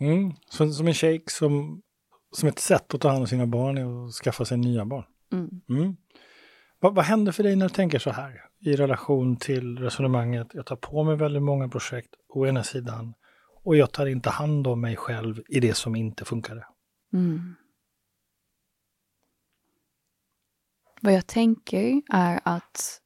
mm, 0.00 0.32
som 0.48 0.86
en 0.86 0.94
shake 0.94 1.30
som, 1.30 1.82
som 2.36 2.48
ett 2.48 2.58
sätt 2.58 2.94
att 2.94 3.00
ta 3.00 3.08
hand 3.08 3.20
om 3.20 3.26
sina 3.26 3.46
barn 3.46 3.78
och 3.78 4.12
skaffa 4.12 4.44
sig 4.44 4.58
nya 4.58 4.84
barn. 4.84 5.04
Mm. 5.32 5.60
Mm. 5.68 5.96
Vad, 6.80 6.94
vad 6.94 7.04
händer 7.04 7.32
för 7.32 7.42
dig 7.42 7.56
när 7.56 7.68
du 7.68 7.74
tänker 7.74 7.98
så 7.98 8.10
här 8.10 8.44
i 8.60 8.76
relation 8.76 9.36
till 9.36 9.78
resonemanget 9.78 10.46
jag 10.52 10.66
tar 10.66 10.76
på 10.76 11.04
mig 11.04 11.16
väldigt 11.16 11.42
många 11.42 11.68
projekt 11.68 12.14
å 12.28 12.46
ena 12.46 12.64
sidan 12.64 13.14
och 13.64 13.76
jag 13.76 13.92
tar 13.92 14.06
inte 14.06 14.30
hand 14.30 14.66
om 14.66 14.80
mig 14.80 14.96
själv 14.96 15.42
i 15.48 15.60
det 15.60 15.74
som 15.74 15.96
inte 15.96 16.24
funkade? 16.24 16.66
Mm. 17.12 17.54
Vad 21.00 21.12
jag 21.12 21.26
tänker 21.26 22.02
är 22.08 22.40
att 22.44 23.00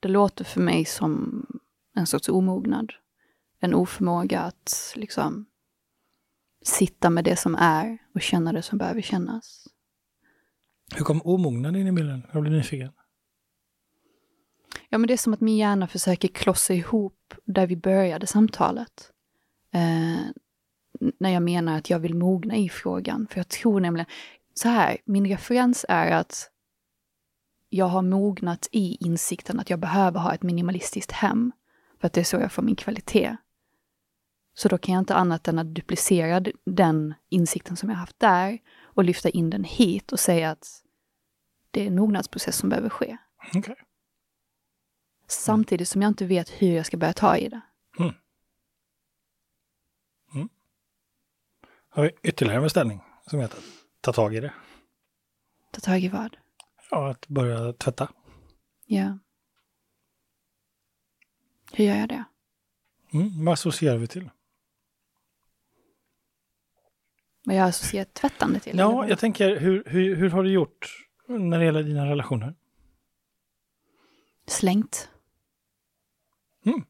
det 0.00 0.08
låter 0.08 0.44
för 0.44 0.60
mig 0.60 0.84
som 0.84 1.42
en 1.94 2.06
sorts 2.06 2.28
omognad. 2.28 2.92
En 3.60 3.74
oförmåga 3.74 4.40
att 4.40 4.92
liksom 4.96 5.46
sitta 6.64 7.10
med 7.10 7.24
det 7.24 7.36
som 7.36 7.54
är 7.54 7.98
och 8.14 8.20
känna 8.20 8.52
det 8.52 8.62
som 8.62 8.78
behöver 8.78 9.02
kännas. 9.02 9.66
Hur 10.94 11.04
kom 11.04 11.22
omognaden 11.24 11.80
in 11.80 11.86
i 11.86 11.92
bilden? 11.92 12.22
Jag 12.32 12.42
blir 12.42 12.52
nyfiken. 12.52 12.92
Ja, 14.88 14.98
men 14.98 15.08
det 15.08 15.12
är 15.12 15.18
som 15.18 15.32
att 15.32 15.40
min 15.40 15.56
hjärna 15.56 15.88
försöker 15.88 16.28
klossa 16.28 16.74
ihop 16.74 17.34
där 17.44 17.66
vi 17.66 17.76
började 17.76 18.26
samtalet. 18.26 19.10
Eh, 19.74 20.20
när 21.18 21.30
jag 21.30 21.42
menar 21.42 21.78
att 21.78 21.90
jag 21.90 21.98
vill 21.98 22.14
mogna 22.14 22.56
i 22.56 22.68
frågan. 22.68 23.26
För 23.30 23.38
jag 23.38 23.48
tror 23.48 23.80
nämligen, 23.80 24.06
så 24.54 24.68
här, 24.68 24.98
min 25.04 25.26
referens 25.26 25.86
är 25.88 26.10
att 26.10 26.50
jag 27.68 27.86
har 27.86 28.02
mognat 28.02 28.68
i 28.72 28.96
insikten 29.00 29.60
att 29.60 29.70
jag 29.70 29.78
behöver 29.78 30.20
ha 30.20 30.34
ett 30.34 30.42
minimalistiskt 30.42 31.12
hem. 31.12 31.52
För 32.00 32.06
att 32.06 32.12
det 32.12 32.20
är 32.20 32.24
så 32.24 32.36
jag 32.36 32.52
får 32.52 32.62
min 32.62 32.76
kvalitet. 32.76 33.36
Så 34.54 34.68
då 34.68 34.78
kan 34.78 34.94
jag 34.94 35.02
inte 35.02 35.14
annat 35.14 35.48
än 35.48 35.58
att 35.58 35.74
duplicera 35.74 36.44
den 36.66 37.14
insikten 37.30 37.76
som 37.76 37.90
jag 37.90 37.96
haft 37.96 38.20
där 38.20 38.58
och 38.96 39.04
lyfta 39.04 39.28
in 39.28 39.50
den 39.50 39.64
hit 39.64 40.12
och 40.12 40.20
säga 40.20 40.50
att 40.50 40.82
det 41.70 41.82
är 41.82 41.86
en 41.86 41.96
mognadsprocess 41.96 42.56
som 42.56 42.68
behöver 42.68 42.88
ske. 42.88 43.16
Okay. 43.54 43.74
Samtidigt 45.26 45.88
som 45.88 46.02
jag 46.02 46.08
inte 46.08 46.26
vet 46.26 46.50
hur 46.50 46.76
jag 46.76 46.86
ska 46.86 46.96
börja 46.96 47.12
ta 47.12 47.36
i 47.36 47.48
det. 47.48 47.60
Mm. 47.98 48.14
Mm. 50.34 50.48
Har 51.88 52.02
vi 52.02 52.10
ytterligare 52.22 52.56
en 52.56 52.62
beställning 52.62 53.00
som 53.26 53.40
heter 53.40 53.58
Ta 54.00 54.12
tag 54.12 54.34
i 54.34 54.40
det? 54.40 54.54
Ta 55.70 55.80
tag 55.80 56.00
i 56.00 56.08
vad? 56.08 56.36
Ja, 56.90 57.10
att 57.10 57.28
börja 57.28 57.72
tvätta. 57.72 58.08
Ja. 58.86 59.18
Hur 61.72 61.84
gör 61.84 61.96
jag 61.96 62.08
det? 62.08 62.24
Mm, 63.12 63.44
vad 63.44 63.52
associerar 63.52 63.96
vi 63.96 64.06
till? 64.06 64.30
Vad 67.46 67.56
jag 67.56 67.68
associerar 67.68 68.04
tvättande 68.04 68.60
till? 68.60 68.78
Ja, 68.78 69.08
jag 69.08 69.18
tänker, 69.18 69.56
hur, 69.60 69.82
hur, 69.86 70.16
hur 70.16 70.30
har 70.30 70.42
du 70.42 70.50
gjort 70.50 71.06
när 71.26 71.58
det 71.58 71.64
gäller 71.64 71.82
dina 71.82 72.06
relationer? 72.06 72.54
Slängt. 74.46 75.10
Mm. 76.64 76.84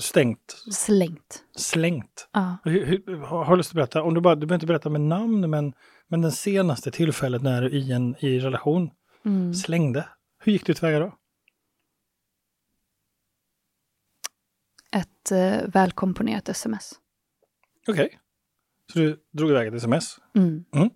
Stängt? 0.00 0.56
Slängt. 0.72 1.44
Slängt? 1.56 2.28
Ja. 2.32 2.56
Hur, 2.64 2.86
hur, 2.86 3.16
har, 3.16 3.50
du 3.50 3.56
lust 3.56 3.70
att 3.70 3.74
berätta? 3.74 4.02
Om 4.02 4.14
du, 4.14 4.20
bara, 4.20 4.34
du 4.34 4.46
behöver 4.46 4.54
inte 4.54 4.66
berätta 4.66 4.90
med 4.90 5.00
namn, 5.00 5.50
men, 5.50 5.74
men 6.08 6.20
den 6.20 6.32
senaste 6.32 6.90
tillfället 6.90 7.42
när 7.42 7.62
du 7.62 7.70
i 7.70 7.92
en 7.92 8.16
i 8.18 8.38
relation 8.38 8.90
mm. 9.24 9.54
slängde. 9.54 10.08
Hur 10.38 10.52
gick 10.52 10.66
du 10.66 10.74
tillväga 10.74 10.98
då? 10.98 11.18
Ett 14.96 15.32
eh, 15.32 15.68
välkomponerat 15.68 16.48
sms. 16.48 16.92
Okej. 17.88 18.04
Okay. 18.04 18.18
Så 18.92 18.98
du 18.98 19.22
drog 19.32 19.50
iväg 19.50 19.68
ett 19.68 19.74
sms? 19.74 20.18
Mm. 20.34 20.64
Mm. 20.74 20.90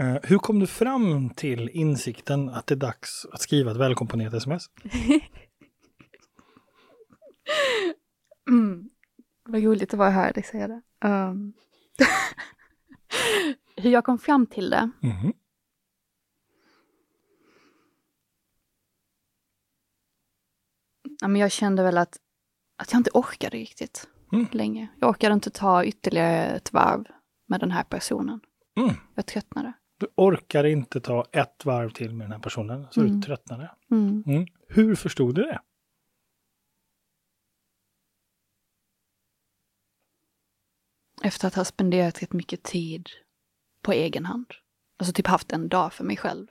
Uh, 0.00 0.18
hur 0.22 0.38
kom 0.38 0.58
du 0.58 0.66
fram 0.66 1.30
till 1.30 1.68
insikten 1.68 2.48
att 2.48 2.66
det 2.66 2.74
är 2.74 2.76
dags 2.76 3.26
att 3.32 3.40
skriva 3.40 3.70
ett 3.70 3.76
välkomponerat 3.76 4.34
sms? 4.34 4.70
mm. 8.48 8.90
Vad 9.44 9.62
roligt 9.62 9.94
att 9.94 9.98
vara 9.98 10.10
här 10.10 10.38
och 10.38 10.44
säga 10.44 10.68
det. 10.68 10.82
Um. 11.08 11.52
hur 13.76 13.90
jag 13.90 14.04
kom 14.04 14.18
fram 14.18 14.46
till 14.46 14.70
det? 14.70 14.90
Mm. 15.02 15.32
Ja, 21.20 21.28
men 21.28 21.40
jag 21.40 21.52
kände 21.52 21.82
väl 21.82 21.98
att, 21.98 22.16
att 22.76 22.92
jag 22.92 23.00
inte 23.00 23.10
orkade 23.14 23.56
riktigt 23.56 24.08
mm. 24.32 24.46
länge. 24.52 24.88
Jag 25.00 25.10
orkade 25.10 25.34
inte 25.34 25.50
ta 25.50 25.84
ytterligare 25.84 26.46
ett 26.46 26.72
varv 26.72 27.04
med 27.46 27.60
den 27.60 27.70
här 27.70 27.84
personen. 27.84 28.40
Mm. 28.76 28.94
Jag 29.14 29.26
tröttnade. 29.26 29.72
Du 29.98 30.06
orkar 30.14 30.64
inte 30.64 31.00
ta 31.00 31.24
ett 31.32 31.64
varv 31.64 31.90
till 31.90 32.14
med 32.14 32.24
den 32.24 32.32
här 32.32 32.38
personen, 32.38 32.86
så 32.90 33.00
mm. 33.00 33.20
du 33.20 33.26
tröttnade. 33.26 33.70
Mm. 33.90 34.24
Mm. 34.26 34.46
Hur 34.68 34.94
förstod 34.94 35.34
du 35.34 35.42
det? 35.42 35.60
Efter 41.22 41.48
att 41.48 41.54
ha 41.54 41.64
spenderat 41.64 42.22
rätt 42.22 42.32
mycket 42.32 42.62
tid 42.62 43.08
på 43.82 43.92
egen 43.92 44.26
hand. 44.26 44.46
Alltså 44.96 45.12
typ 45.12 45.26
haft 45.26 45.52
en 45.52 45.68
dag 45.68 45.92
för 45.92 46.04
mig 46.04 46.16
själv. 46.16 46.46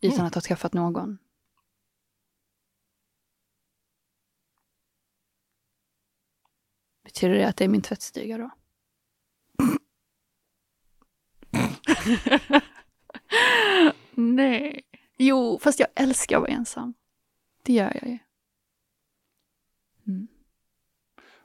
Utan 0.00 0.18
mm. 0.18 0.26
att 0.26 0.34
ha 0.34 0.42
träffat 0.42 0.72
någon. 0.72 1.18
Betyder 7.08 7.34
det 7.34 7.48
att 7.48 7.56
det 7.56 7.64
är 7.64 7.68
min 7.68 7.82
tvättstuga 7.82 8.38
då? 8.38 8.50
Nej. 14.14 14.82
Jo, 15.16 15.58
fast 15.62 15.80
jag 15.80 15.88
älskar 15.94 16.36
att 16.36 16.42
vara 16.42 16.50
ensam. 16.50 16.94
Det 17.62 17.72
gör 17.72 17.98
jag 18.02 18.10
ju. 18.10 18.18
Mm. 20.06 20.28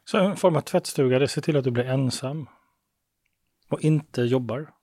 Så 0.04 0.18
en 0.18 0.38
form 0.38 0.56
av 0.56 0.62
tvättstuga, 0.62 1.20
det 1.20 1.28
ser 1.28 1.42
till 1.42 1.58
att 1.58 1.64
du 1.64 1.72
blir 1.72 1.86
ensam. 1.86 2.50
Och 3.68 3.82
inte 3.82 4.22
jobbar 4.22 4.74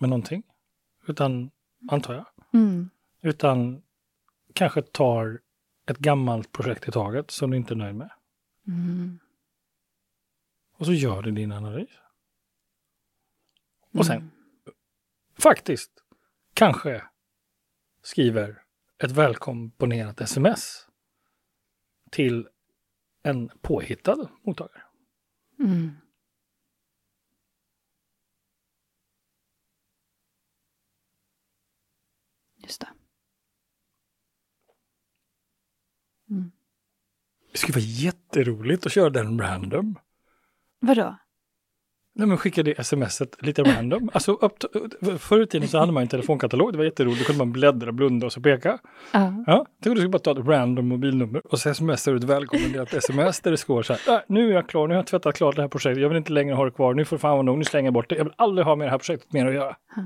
med 0.00 0.10
någonting. 0.10 0.42
Utan, 1.06 1.50
antar 1.90 2.14
jag. 2.14 2.26
Mm. 2.52 2.90
Utan 3.20 3.82
kanske 4.52 4.82
tar 4.82 5.40
ett 5.86 5.98
gammalt 5.98 6.52
projekt 6.52 6.88
i 6.88 6.92
taget 6.92 7.30
som 7.30 7.50
du 7.50 7.56
inte 7.56 7.74
är 7.74 7.76
nöjd 7.76 7.94
med. 7.94 8.10
Mm. 8.66 9.18
Och 10.78 10.86
så 10.86 10.92
gör 10.92 11.22
du 11.22 11.30
din 11.30 11.52
analys. 11.52 11.90
Och 13.92 14.06
sen, 14.06 14.16
mm. 14.16 14.30
faktiskt, 15.38 16.04
kanske 16.54 17.02
skriver 18.02 18.62
ett 18.98 19.10
välkomponerat 19.10 20.20
sms 20.20 20.88
till 22.10 22.48
en 23.22 23.48
påhittad 23.48 24.28
mottagare. 24.42 24.82
Mm. 25.58 25.90
Just 32.56 32.80
det. 32.80 32.88
Mm. 36.30 36.52
Det 37.52 37.58
skulle 37.58 37.74
vara 37.74 37.84
jätteroligt 37.84 38.86
att 38.86 38.92
köra 38.92 39.10
den 39.10 39.38
random. 39.38 39.98
Vadå? 40.86 41.16
Nej 42.18 42.28
men 42.28 42.38
skicka 42.38 42.62
det 42.62 42.86
smset 42.86 43.36
lite 43.42 43.62
random. 43.62 44.10
Alltså 44.12 44.32
upp, 44.32 44.64
förr 45.18 45.42
i 45.42 45.46
tiden 45.46 45.68
så 45.68 45.78
hade 45.78 45.92
man 45.92 46.02
en 46.02 46.08
telefonkatalog, 46.08 46.72
det 46.72 46.78
var 46.78 46.84
jätteroligt, 46.84 47.20
då 47.20 47.26
kunde 47.26 47.38
man 47.38 47.52
bläddra, 47.52 47.92
blunda 47.92 48.26
och 48.26 48.32
så 48.32 48.40
peka. 48.40 48.72
Uh. 48.72 49.42
Ja, 49.46 49.66
tänk 49.82 49.90
om 49.90 49.94
du 49.94 49.96
skulle 49.96 50.08
bara 50.08 50.18
ta 50.18 50.30
ett 50.30 50.46
random 50.46 50.88
mobilnummer 50.88 51.42
och 51.46 51.58
så 51.58 51.74
smsar 51.74 52.12
du 52.12 52.18
ett 52.18 52.24
välkommenderat 52.24 52.94
sms 52.94 53.40
där 53.40 53.50
det 53.50 53.56
står 53.56 53.82
så 53.82 53.92
här, 53.92 54.14
äh, 54.14 54.20
nu 54.28 54.50
är 54.50 54.54
jag 54.54 54.68
klar, 54.68 54.88
nu 54.88 54.94
har 54.94 54.98
jag 54.98 55.06
tvättat 55.06 55.36
klart 55.36 55.56
det 55.56 55.62
här 55.62 55.68
projektet, 55.68 56.02
jag 56.02 56.08
vill 56.08 56.18
inte 56.18 56.32
längre 56.32 56.54
ha 56.54 56.64
det 56.64 56.70
kvar, 56.70 56.94
nu 56.94 57.04
får 57.04 57.18
fan 57.18 57.30
vara 57.30 57.42
nog, 57.42 57.58
nu 57.58 57.64
slänger 57.64 57.86
jag 57.86 57.94
bort 57.94 58.08
det, 58.08 58.16
jag 58.16 58.24
vill 58.24 58.34
aldrig 58.36 58.66
ha 58.66 58.76
med 58.76 58.86
det 58.86 58.90
här 58.90 58.98
projektet 58.98 59.32
mer 59.32 59.46
att 59.46 59.54
göra. 59.54 59.70
Uh. 59.70 60.04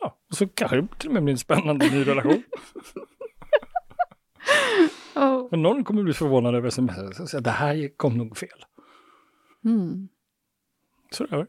Ja, 0.00 0.16
och 0.30 0.36
så 0.36 0.48
kanske 0.48 0.76
det 0.76 0.88
till 0.98 1.08
och 1.08 1.14
med 1.14 1.24
blir 1.24 1.32
en 1.32 1.38
spännande 1.38 1.90
ny 1.90 2.06
relation. 2.06 2.42
oh. 5.14 5.48
Men 5.50 5.62
någon 5.62 5.84
kommer 5.84 6.02
bli 6.02 6.12
förvånad 6.12 6.54
över 6.54 6.68
sms, 6.68 7.32
det 7.32 7.50
här 7.50 7.96
kom 7.96 8.18
nog 8.18 8.36
fel. 8.36 8.64
Mm. 9.64 10.08
Så 11.10 11.24
är 11.24 11.28
det. 11.28 11.46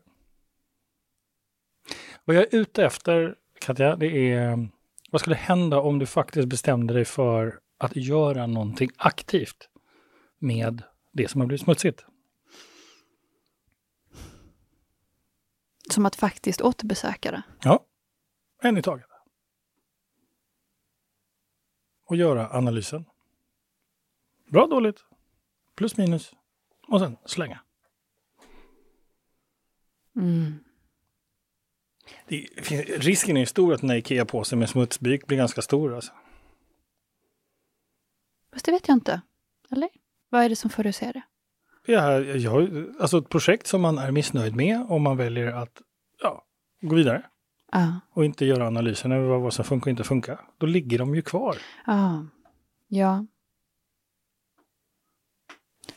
Vad 2.25 2.35
jag 2.35 2.43
är 2.43 2.55
ute 2.55 2.85
efter, 2.85 3.35
Katja, 3.59 3.95
det 3.95 4.31
är 4.31 4.69
vad 5.11 5.21
skulle 5.21 5.35
hända 5.35 5.79
om 5.79 5.99
du 5.99 6.05
faktiskt 6.05 6.47
bestämde 6.47 6.93
dig 6.93 7.05
för 7.05 7.59
att 7.77 7.95
göra 7.95 8.47
någonting 8.47 8.89
aktivt 8.97 9.69
med 10.39 10.83
det 11.11 11.27
som 11.27 11.41
har 11.41 11.47
blivit 11.47 11.61
smutsigt? 11.61 12.05
Som 15.89 16.05
att 16.05 16.15
faktiskt 16.15 16.61
återbesöka 16.61 17.31
det? 17.31 17.43
Ja, 17.63 17.85
en 18.61 18.77
i 18.77 18.81
taget. 18.81 19.07
Och 22.05 22.15
göra 22.15 22.49
analysen. 22.49 23.05
Bra, 24.51 24.67
dåligt, 24.67 25.05
plus 25.75 25.97
minus 25.97 26.33
och 26.87 26.99
sen 26.99 27.17
slänga. 27.25 27.59
Mm. 30.15 30.59
Det, 32.27 32.37
risken 32.97 33.37
är 33.37 33.41
ju 33.41 33.45
stor 33.45 33.73
att 33.73 33.81
den 33.81 33.89
här 33.89 33.97
Ikea-påsen 33.97 34.59
med 34.59 34.69
smutsbyk 34.69 35.27
blir 35.27 35.37
ganska 35.37 35.61
stor. 35.61 35.95
Alltså. 35.95 36.13
Fast 38.53 38.65
det 38.65 38.71
vet 38.71 38.87
jag 38.87 38.95
inte. 38.95 39.21
Eller? 39.71 39.89
Vad 40.29 40.43
är 40.43 40.49
det 40.49 40.55
som 40.55 40.69
får 40.69 40.83
dig 40.83 40.89
att 40.89 40.95
säga 40.95 41.11
det? 41.11 41.23
Ja, 41.85 42.19
jag, 42.19 42.85
alltså 42.99 43.17
ett 43.17 43.29
projekt 43.29 43.67
som 43.67 43.81
man 43.81 43.97
är 43.97 44.11
missnöjd 44.11 44.55
med 44.55 44.85
om 44.89 45.01
man 45.01 45.17
väljer 45.17 45.47
att 45.47 45.81
ja, 46.21 46.45
gå 46.81 46.95
vidare. 46.95 47.25
Ah. 47.71 47.91
Och 48.09 48.25
inte 48.25 48.45
göra 48.45 48.67
analysen 48.67 49.11
över 49.11 49.37
vad 49.37 49.53
som 49.53 49.65
funkar 49.65 49.85
och 49.85 49.91
inte 49.91 50.03
funkar. 50.03 50.41
Då 50.57 50.65
ligger 50.65 50.99
de 50.99 51.15
ju 51.15 51.21
kvar. 51.21 51.57
Ah. 51.85 52.19
Ja. 52.87 53.25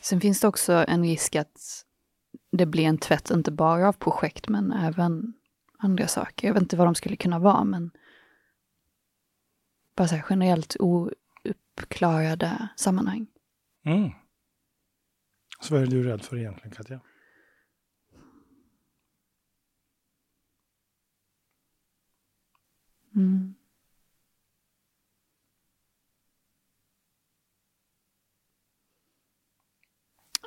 Sen 0.01 0.21
finns 0.21 0.39
det 0.39 0.47
också 0.47 0.73
en 0.73 1.03
risk 1.03 1.35
att 1.35 1.85
det 2.51 2.65
blir 2.65 2.83
en 2.83 2.97
tvätt, 2.97 3.29
inte 3.29 3.51
bara 3.51 3.87
av 3.87 3.93
projekt, 3.93 4.49
men 4.49 4.71
även 4.71 5.33
andra 5.77 6.07
saker. 6.07 6.47
Jag 6.47 6.53
vet 6.53 6.63
inte 6.63 6.77
vad 6.77 6.87
de 6.87 6.95
skulle 6.95 7.15
kunna 7.15 7.39
vara, 7.39 7.63
men 7.63 7.91
bara 9.95 10.07
så 10.07 10.15
här 10.15 10.25
generellt 10.29 10.75
ouppklarade 10.79 12.69
sammanhang. 12.75 13.27
Mm. 13.85 14.11
Så 15.59 15.73
vad 15.73 15.83
är 15.83 15.87
du 15.87 16.03
rädd 16.03 16.21
för 16.21 16.37
egentligen, 16.37 16.71
Katja? 16.71 16.99
Mm. 23.15 23.55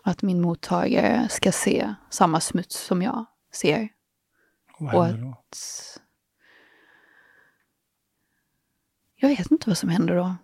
Att 0.03 0.23
min 0.23 0.41
mottagare 0.41 1.29
ska 1.29 1.53
se 1.53 1.95
samma 2.11 2.41
smuts 2.41 2.81
som 2.87 3.03
jag 3.03 3.25
ser. 3.53 3.89
Och 4.79 4.87
vad 4.87 5.07
händer 5.07 5.23
då? 5.23 5.31
Att... 5.31 6.01
Jag 9.17 9.29
vet 9.29 9.51
inte 9.51 9.71
vad 9.71 9.79
som 9.79 9.89
händer 9.89 10.17
då. 10.17 10.35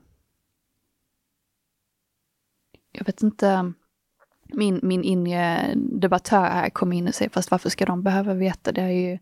Jag 2.93 3.05
vet 3.05 3.23
inte. 3.23 3.73
Min, 4.49 4.81
min 4.83 5.05
inre 5.05 5.75
debattör 5.75 6.45
här 6.45 6.71
kom 6.71 6.93
in 6.93 7.09
och 7.09 7.15
säger, 7.15 7.31
fast 7.31 7.51
varför 7.51 7.71
ska 7.71 7.87
de 7.87 8.03
behöva 8.03 8.35
veta? 8.35 8.73
Det 8.73 8.83
är 8.83 8.89
ju, 8.89 9.19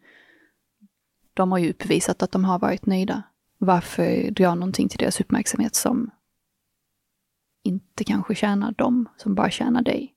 de 1.34 1.52
har 1.52 1.58
ju 1.58 1.70
uppvisat 1.70 2.22
att 2.22 2.32
de 2.32 2.44
har 2.44 2.58
varit 2.58 2.86
nöjda. 2.86 3.22
Varför 3.58 4.30
dra 4.30 4.54
någonting 4.54 4.88
till 4.88 4.98
deras 4.98 5.20
uppmärksamhet 5.20 5.74
som 5.74 6.10
inte 7.62 8.04
kanske 8.04 8.34
tjänar 8.34 8.72
dem, 8.72 9.08
som 9.16 9.34
bara 9.34 9.50
tjänar 9.50 9.82
dig? 9.82 10.13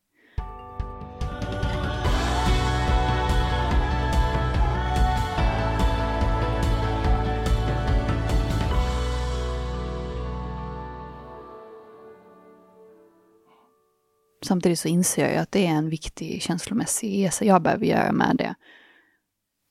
Samtidigt 14.47 14.79
så 14.79 14.87
inser 14.87 15.29
jag 15.29 15.37
att 15.37 15.51
det 15.51 15.65
är 15.65 15.71
en 15.71 15.89
viktig 15.89 16.41
känslomässig 16.41 17.25
resa 17.25 17.45
jag 17.45 17.61
behöver 17.61 17.85
göra 17.85 18.11
med 18.11 18.35
det. 18.37 18.55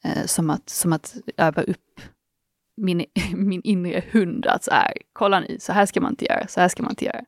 Eh, 0.05 0.27
som, 0.27 0.51
att, 0.51 0.69
som 0.69 0.93
att 0.93 1.17
öva 1.37 1.63
upp 1.63 2.01
min, 2.77 3.05
min 3.35 3.63
inre 3.65 4.05
hund 4.11 4.47
att 4.47 4.65
så 4.65 4.71
här, 4.71 4.93
kolla 5.13 5.41
nu, 5.41 5.57
så 5.61 5.73
här 5.73 5.87
ska 5.87 6.01
man 6.01 6.13
inte 6.13 6.25
göra, 6.25 6.47
så 6.47 6.61
här 6.61 6.69
ska 6.69 6.83
man 6.83 6.93
inte 6.93 7.05
göra. 7.05 7.25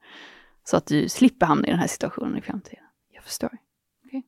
Så 0.65 0.77
att 0.77 0.87
du 0.87 1.09
slipper 1.09 1.47
hamna 1.47 1.67
i 1.67 1.71
den 1.71 1.79
här 1.79 1.87
situationen 1.87 2.39
i 2.39 2.41
framtiden. 2.41 2.85
Jag 3.11 3.25
förstår. 3.25 3.51
Okay. 4.07 4.23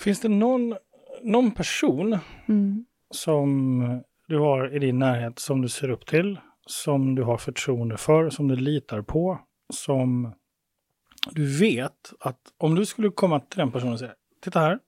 Finns 0.00 0.20
det 0.20 0.28
någon, 0.28 0.76
någon 1.22 1.50
person 1.50 2.18
mm. 2.48 2.84
som 3.10 3.80
du 4.28 4.38
har 4.38 4.76
i 4.76 4.78
din 4.78 4.98
närhet 4.98 5.38
som 5.38 5.62
du 5.62 5.68
ser 5.68 5.90
upp 5.90 6.06
till, 6.06 6.38
som 6.66 7.14
du 7.14 7.22
har 7.22 7.36
förtroende 7.36 7.96
för, 7.96 8.30
som 8.30 8.48
du 8.48 8.56
litar 8.56 9.02
på, 9.02 9.38
som 9.72 10.34
du 11.30 11.58
vet 11.58 12.12
att 12.20 12.40
om 12.58 12.74
du 12.74 12.86
skulle 12.86 13.10
komma 13.10 13.40
till 13.40 13.58
den 13.58 13.72
personen 13.72 13.92
och 13.92 13.98
säga, 13.98 14.14
titta 14.42 14.60
här, 14.60 14.78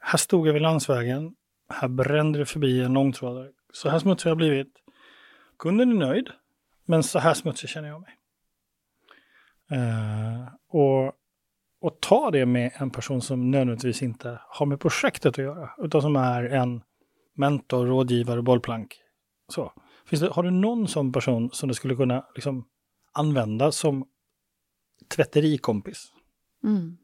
här 0.00 0.18
stod 0.18 0.48
jag 0.48 0.52
vid 0.52 0.62
landsvägen, 0.62 1.34
här 1.68 1.88
brände 1.88 2.38
det 2.38 2.46
förbi 2.46 2.82
en 2.82 2.92
långtradare, 2.92 3.50
så 3.72 3.88
här 3.88 3.98
smutsig 3.98 4.24
har 4.26 4.30
jag 4.30 4.36
blivit. 4.36 4.72
Kunden 5.58 5.90
är 5.90 5.94
nöjd, 5.94 6.30
men 6.84 7.02
så 7.02 7.18
här 7.18 7.34
smutsig 7.34 7.68
känner 7.68 7.88
jag 7.88 8.00
mig. 8.00 8.18
Uh, 9.72 10.48
och, 10.68 11.12
och 11.80 12.00
ta 12.00 12.30
det 12.30 12.46
med 12.46 12.72
en 12.74 12.90
person 12.90 13.22
som 13.22 13.50
nödvändigtvis 13.50 14.02
inte 14.02 14.40
har 14.48 14.66
med 14.66 14.80
projektet 14.80 15.26
att 15.26 15.38
göra, 15.38 15.70
utan 15.78 16.02
som 16.02 16.16
är 16.16 16.44
en 16.44 16.82
mentor, 17.34 17.86
rådgivare, 17.86 18.42
bollplank. 18.42 19.00
Så. 19.48 19.72
Finns 20.06 20.22
det, 20.22 20.28
har 20.28 20.42
du 20.42 20.50
någon 20.50 20.88
sån 20.88 21.12
person 21.12 21.50
som 21.50 21.68
du 21.68 21.74
skulle 21.74 21.96
kunna 21.96 22.26
liksom, 22.34 22.64
använda 23.12 23.72
som 23.72 24.06
tvätterikompis. 25.08 26.12
Mm. 26.64 26.98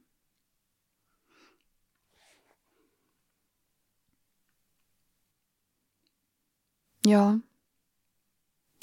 Ja. 7.01 7.41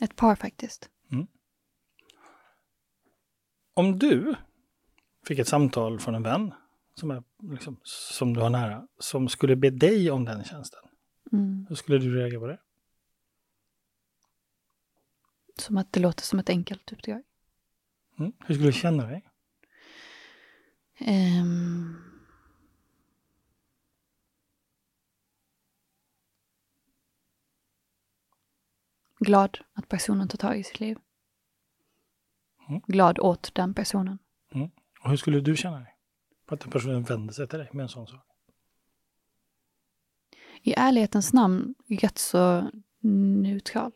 Ett 0.02 0.16
par 0.16 0.36
faktiskt. 0.36 0.90
Mm. 1.12 1.28
Om 3.74 4.00
du 4.00 4.36
fick 5.28 5.40
ett 5.40 5.48
samtal 5.48 6.00
från 6.00 6.16
en 6.16 6.24
vän 6.24 6.54
som, 6.94 7.12
är, 7.12 7.24
liksom, 7.52 7.80
som 7.84 8.34
du 8.34 8.42
har 8.42 8.50
nära, 8.50 8.88
som 9.00 9.30
skulle 9.30 9.56
be 9.56 9.70
dig 9.70 10.12
om 10.12 10.26
den 10.26 10.44
tjänsten. 10.44 10.80
Mm. 11.32 11.66
Hur 11.70 11.76
skulle 11.76 11.98
du 11.98 12.16
reagera 12.16 12.40
på 12.40 12.48
det? 12.48 12.60
Som 15.58 15.78
att 15.78 15.94
det 15.94 16.00
låter 16.00 16.24
som 16.24 16.40
ett 16.40 16.50
enkelt 16.50 16.92
uppdrag. 16.92 17.24
Mm. 18.20 18.34
Hur 18.40 18.56
skulle 18.56 18.70
du 18.70 18.74
känna 18.74 19.06
dig? 19.06 19.26
Um... 21.00 22.02
Glad 29.20 29.60
att 29.74 29.90
personen 29.90 30.28
tar 30.28 30.38
tag 30.38 30.60
i 30.60 30.64
sitt 30.64 30.80
liv. 30.80 30.98
Mm. 32.70 32.82
Glad 32.88 33.20
åt 33.20 33.56
den 33.56 33.74
personen. 33.74 34.20
Mm. 34.52 34.70
Och 35.02 35.10
hur 35.10 35.18
skulle 35.18 35.40
du 35.40 35.56
känna 35.56 35.80
dig? 35.80 35.96
På 36.46 36.54
att 36.54 36.62
den 36.62 36.72
personen 36.72 37.04
vänder 37.04 37.34
sig 37.34 37.48
till 37.48 37.60
dig 37.60 37.70
med 37.74 37.84
en 37.84 37.90
sån 37.90 38.08
sak? 38.08 38.26
I 40.62 40.74
ärlighetens 40.78 41.34
namn 41.34 41.76
rätt 41.88 42.18
så 42.18 42.72
neutral. 43.00 43.92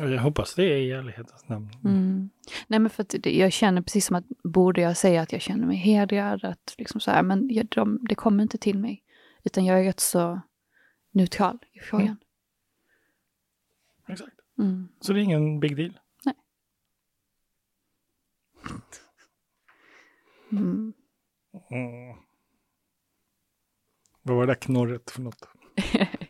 Jag 0.00 0.18
hoppas 0.18 0.54
det 0.54 0.64
är 0.64 0.76
i 0.76 0.90
ärlighetens 0.90 1.48
namn. 1.48 1.70
Mm. 1.84 2.30
Nej 2.66 2.78
men 2.78 2.90
för 2.90 3.02
att 3.02 3.26
jag 3.26 3.52
känner 3.52 3.82
precis 3.82 4.06
som 4.06 4.16
att, 4.16 4.24
borde 4.42 4.80
jag 4.80 4.96
säga 4.96 5.22
att 5.22 5.32
jag 5.32 5.40
känner 5.40 5.66
mig 5.66 5.76
hedrad, 5.76 6.44
att 6.44 6.74
liksom 6.78 7.00
så 7.00 7.10
här, 7.10 7.22
men 7.22 7.48
jag, 7.50 7.66
de, 7.66 7.98
det 8.08 8.14
kommer 8.14 8.42
inte 8.42 8.58
till 8.58 8.78
mig. 8.78 9.04
Utan 9.42 9.64
jag 9.64 9.80
är 9.80 9.84
rätt 9.84 10.00
så 10.00 10.40
neutral 11.10 11.58
i 11.72 11.80
frågan. 11.80 12.06
Mm. 12.06 12.18
Exakt. 14.08 14.36
Mm. 14.58 14.88
Så 15.00 15.12
det 15.12 15.20
är 15.20 15.22
ingen 15.22 15.60
big 15.60 15.76
deal? 15.76 15.98
Nej. 16.24 16.34
Mm. 20.52 20.92
Mm. 21.70 22.16
Vad 24.22 24.36
var 24.36 24.46
det 24.46 24.50
där 24.52 24.60
knorret 24.60 25.10
för 25.10 25.22
något? 25.22 25.48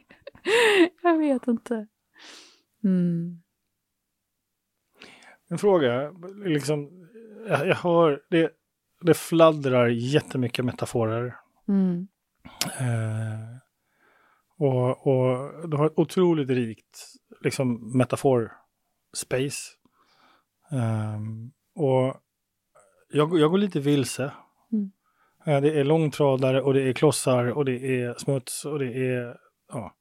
jag 1.02 1.18
vet 1.18 1.48
inte. 1.48 1.86
Mm 2.84 3.43
en 5.54 5.58
fråga. 5.58 6.12
Liksom, 6.44 7.08
jag, 7.48 7.66
jag 7.66 7.76
hör, 7.76 8.22
det, 8.30 8.50
det 9.00 9.14
fladdrar 9.14 9.88
jättemycket 9.88 10.64
metaforer. 10.64 11.36
Mm. 11.68 12.08
Eh, 12.78 13.56
och, 14.58 15.06
och 15.06 15.68
du 15.68 15.76
har 15.76 15.86
ett 15.86 15.98
otroligt 15.98 16.50
rikt 16.50 17.00
liksom, 17.40 17.98
metafor-space. 17.98 19.72
Um, 20.70 21.52
och 21.74 22.16
jag, 23.10 23.38
jag 23.38 23.50
går 23.50 23.58
lite 23.58 23.80
vilse. 23.80 24.32
Mm. 24.72 24.92
Eh, 25.46 25.60
det 25.60 25.80
är 25.80 25.84
långtradare 25.84 26.62
och 26.62 26.74
det 26.74 26.82
är 26.82 26.92
klossar 26.92 27.50
och 27.50 27.64
det 27.64 28.02
är 28.02 28.14
smuts 28.18 28.64
och 28.64 28.78
det 28.78 29.14
är... 29.14 29.36
Ja. 29.72 29.94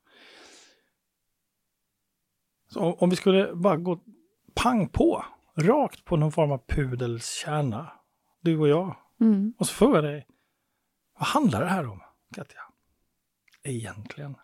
Så 2.68 2.80
om, 2.80 2.96
om 3.00 3.10
vi 3.10 3.16
skulle 3.16 3.56
bara 3.56 3.78
gå 3.78 4.00
pang 4.56 4.88
på 4.90 5.26
rakt 5.56 6.06
på 6.06 6.18
någon 6.18 6.32
form 6.32 6.52
av 6.52 6.62
pudels 6.68 7.32
kärna. 7.32 7.92
Du 8.42 8.58
och 8.58 8.68
jag. 8.68 8.96
Mm. 9.22 9.54
Och 9.58 9.68
så 9.68 9.74
frågar 9.74 9.96
jag 9.96 10.04
dig, 10.04 10.28
vad 11.20 11.28
handlar 11.28 11.62
det 11.62 11.70
här 11.70 11.88
om, 11.88 12.02
Katja? 12.36 12.62
Egentligen. 13.64 14.36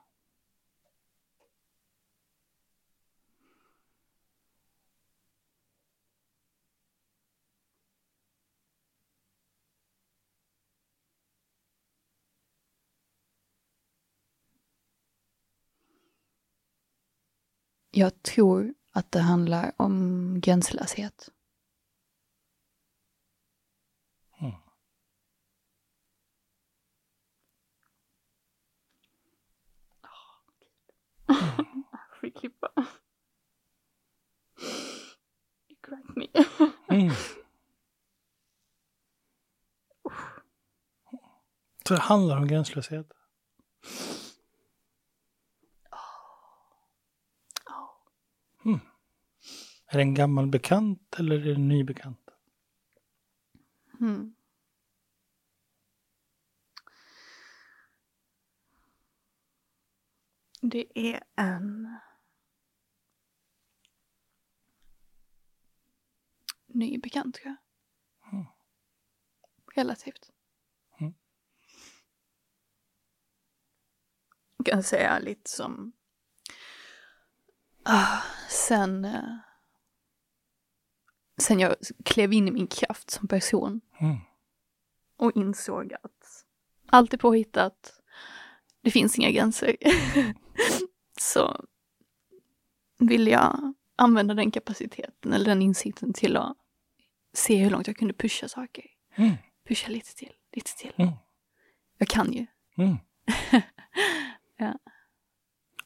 Jag 17.92 18.24
tror 18.24 18.74
att 18.92 19.12
det 19.12 19.20
handlar 19.20 19.72
om 19.78 20.36
gränslöshet. 20.42 21.30
Mm. 24.42 24.52
Oh, 31.28 31.62
får 32.22 32.40
klippa. 32.40 32.72
You 35.68 35.78
crack 35.82 36.16
me. 36.16 36.28
mm. 36.90 37.14
Så 41.88 41.94
det 41.94 42.00
handlar 42.00 42.38
om 42.38 42.48
gränslöshet? 42.48 43.12
Är 49.92 49.98
det 49.98 50.04
en 50.04 50.14
gammal 50.14 50.48
bekant 50.48 51.16
eller 51.20 51.36
är 51.36 51.46
det 51.46 51.54
en 51.54 51.68
ny 51.68 51.84
bekant? 51.84 52.30
Mm. 54.00 54.36
Det 60.62 61.00
är 61.00 61.24
en 61.36 61.98
ny 66.68 66.98
bekant 66.98 67.36
tror 67.36 67.48
jag. 67.48 68.34
Mm. 68.34 68.46
Relativt. 69.76 70.32
Mm. 71.00 71.14
Jag 74.58 74.66
kan 74.66 74.84
säga 74.84 75.20
lite 75.20 75.50
som 75.50 75.92
ah, 77.84 78.22
sen, 78.50 79.06
uh, 79.06 79.49
sen 81.40 81.60
jag 81.60 81.76
klev 82.06 82.34
in 82.34 82.48
i 82.48 82.52
min 82.52 82.68
kraft 82.68 83.10
som 83.10 83.28
person 83.28 83.82
mm. 84.00 84.18
och 85.18 85.32
insåg 85.36 85.94
att 85.94 86.46
allt 86.86 87.14
är 87.14 87.18
påhittat, 87.18 88.02
det 88.82 88.92
finns 88.92 89.18
inga 89.18 89.32
gränser. 89.32 89.76
så 91.20 91.66
vill 93.00 93.28
jag 93.28 93.74
använda 93.96 94.34
den 94.34 94.52
kapaciteten 94.52 95.34
eller 95.34 95.46
den 95.46 95.62
insikten 95.62 96.14
till 96.14 96.38
att 96.38 96.58
se 97.34 97.56
hur 97.56 97.70
långt 97.70 97.88
jag 97.88 97.98
kunde 97.98 98.14
pusha 98.14 98.48
saker. 98.48 98.86
Mm. 99.16 99.36
Pusha 99.68 99.88
lite 99.88 100.16
till, 100.16 100.32
lite 100.54 100.78
till. 100.78 100.94
Mm. 100.98 101.14
Jag 101.98 102.08
kan 102.08 102.34
ju. 102.34 102.46
Mm. 102.78 102.98
ja. 104.58 104.74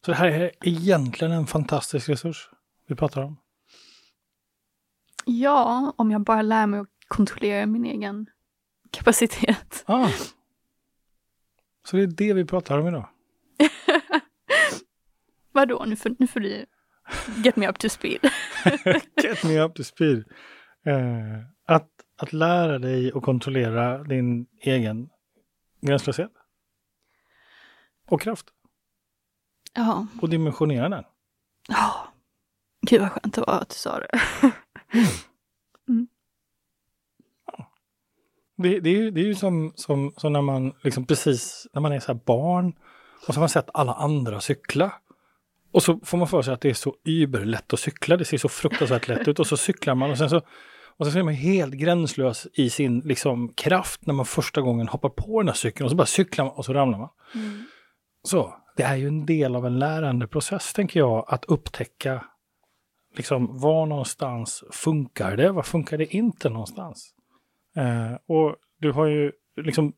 Så 0.06 0.12
det 0.12 0.18
här 0.18 0.32
är 0.32 0.52
egentligen 0.64 1.34
en 1.34 1.48
fantastisk 1.48 2.10
resurs 2.10 2.50
vi 2.88 2.96
pratar 2.96 3.24
om? 3.24 3.38
Ja, 5.26 5.94
om 5.96 6.12
jag 6.12 6.22
bara 6.22 6.42
lär 6.42 6.68
mig 6.68 6.80
att 6.80 6.90
kontrollera 7.08 7.66
min 7.66 7.86
egen 7.86 8.30
kapacitet. 8.92 9.84
Ah. 9.88 10.10
Så 11.86 11.96
det 11.96 12.04
är 12.04 12.08
det 12.08 12.34
vi 12.34 12.46
pratar 12.46 12.80
om 12.80 12.88
idag? 12.88 13.10
Vadå, 15.52 15.86
nu 15.88 15.96
får, 15.96 16.16
nu 16.20 16.28
får 16.28 16.40
du 16.40 16.66
get 17.44 17.56
me 17.56 17.68
up 17.68 17.80
to 17.80 17.90
speed. 17.90 18.20
get 19.24 19.44
me 19.44 19.60
up 19.60 19.76
to 19.76 19.84
speed. 19.84 20.18
Uh, 20.88 21.40
att, 21.66 21.90
att 22.18 22.34
lära 22.34 22.80
dig 22.80 23.12
att 23.16 23.24
kontrollera 23.24 24.04
din 24.04 24.48
egen 24.62 25.10
gränslöshet. 25.82 26.32
Och 28.10 28.22
kraft. 28.22 28.46
Ja. 29.74 30.08
Och 30.22 30.30
dimensionera 30.30 30.90
den. 30.90 31.04
Ja. 31.68 32.08
Gud 32.82 33.02
vad 33.02 33.12
skönt 33.12 33.34
det 33.34 33.42
var 33.42 33.60
att 33.60 33.70
du 33.70 33.76
sa 33.76 34.00
det. 34.00 34.22
mm. 35.90 36.08
Det, 38.58 38.80
det, 38.80 38.90
är 38.90 38.94
ju, 38.94 39.12
det 39.12 39.22
är 39.22 39.26
ju 39.26 39.36
som, 39.36 39.74
som, 39.76 40.14
som 40.18 40.34
när 40.34 40.42
man 40.42 40.74
liksom 40.82 41.06
precis, 41.06 41.68
när 41.74 41.82
man 41.82 41.92
är 41.92 42.00
så 42.00 42.14
barn 42.14 42.74
och 43.28 43.34
så 43.34 43.34
har 43.34 43.42
man 43.42 43.50
sett 43.50 43.70
alla 43.74 43.94
andra 43.94 44.42
cykla. 44.42 44.94
Och 45.72 45.84
så 45.84 46.00
får 46.04 46.18
man 46.18 46.28
för 46.28 46.42
sig 46.42 46.54
att 46.54 46.62
det 46.62 46.70
är 46.70 46.74
så 46.74 46.96
überlätt 47.04 47.74
att 47.74 47.80
cykla, 47.80 48.18
det 48.18 48.26
ser 48.26 48.38
så 48.38 48.50
fruktansvärt 48.50 49.08
lätt 49.08 49.28
ut 49.28 49.40
och 49.40 49.48
så 49.48 49.58
cyklar 49.58 49.96
man 49.96 50.12
och 50.12 50.18
sen 50.18 50.30
så 50.30 50.42
och 50.98 51.08
sen 51.08 51.20
är 51.20 51.24
man 51.24 51.34
helt 51.34 51.74
gränslös 51.74 52.48
i 52.54 52.70
sin 52.70 53.00
liksom, 53.00 53.54
kraft 53.54 54.06
när 54.06 54.14
man 54.14 54.26
första 54.26 54.62
gången 54.62 54.88
hoppar 54.88 55.10
på 55.10 55.42
den 55.42 55.48
här 55.48 55.56
cykeln 55.56 55.86
och 55.86 55.92
så 55.92 55.96
bara 55.96 56.06
cyklar 56.06 56.46
man 56.46 56.54
och 56.54 56.66
så 56.66 56.74
ramlar 56.74 57.00
man. 57.00 57.10
Mm. 57.36 57.64
Så, 58.24 58.54
det 58.78 58.84
är 58.84 58.96
ju 58.96 59.08
en 59.08 59.26
del 59.26 59.56
av 59.56 59.66
en 59.66 59.80
lärandeprocess, 59.80 60.74
tänker 60.74 61.00
jag, 61.00 61.26
att 61.28 61.46
upptäcka 61.46 62.26
liksom, 63.18 63.60
var 63.60 63.86
någonstans 63.86 64.64
funkar 64.72 65.38
det, 65.38 65.52
var 65.52 65.64
funkar 65.64 65.98
det 65.98 66.16
inte 66.16 66.50
någonstans? 66.50 67.14
Eh, 67.76 68.14
och 68.26 68.56
du 68.80 68.92
har 68.92 69.06
ju 69.06 69.32
liksom 69.62 69.94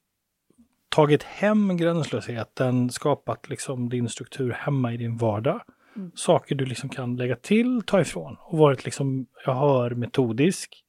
tagit 0.89 1.23
hem 1.23 1.78
gränslösheten, 1.78 2.89
skapat 2.89 3.49
liksom 3.49 3.89
din 3.89 4.10
struktur 4.10 4.51
hemma 4.51 4.93
i 4.93 4.97
din 4.97 5.17
vardag. 5.17 5.62
Mm. 5.95 6.12
Saker 6.15 6.56
du 6.56 6.65
liksom 6.65 6.89
kan 6.89 7.15
lägga 7.15 7.36
till, 7.36 7.82
ta 7.86 8.01
ifrån 8.01 8.38
och 8.39 8.58
varit 8.58 8.86
liksom, 8.86 9.25
jag 9.45 9.56
hör 9.56 9.91
metodisk 9.91 10.86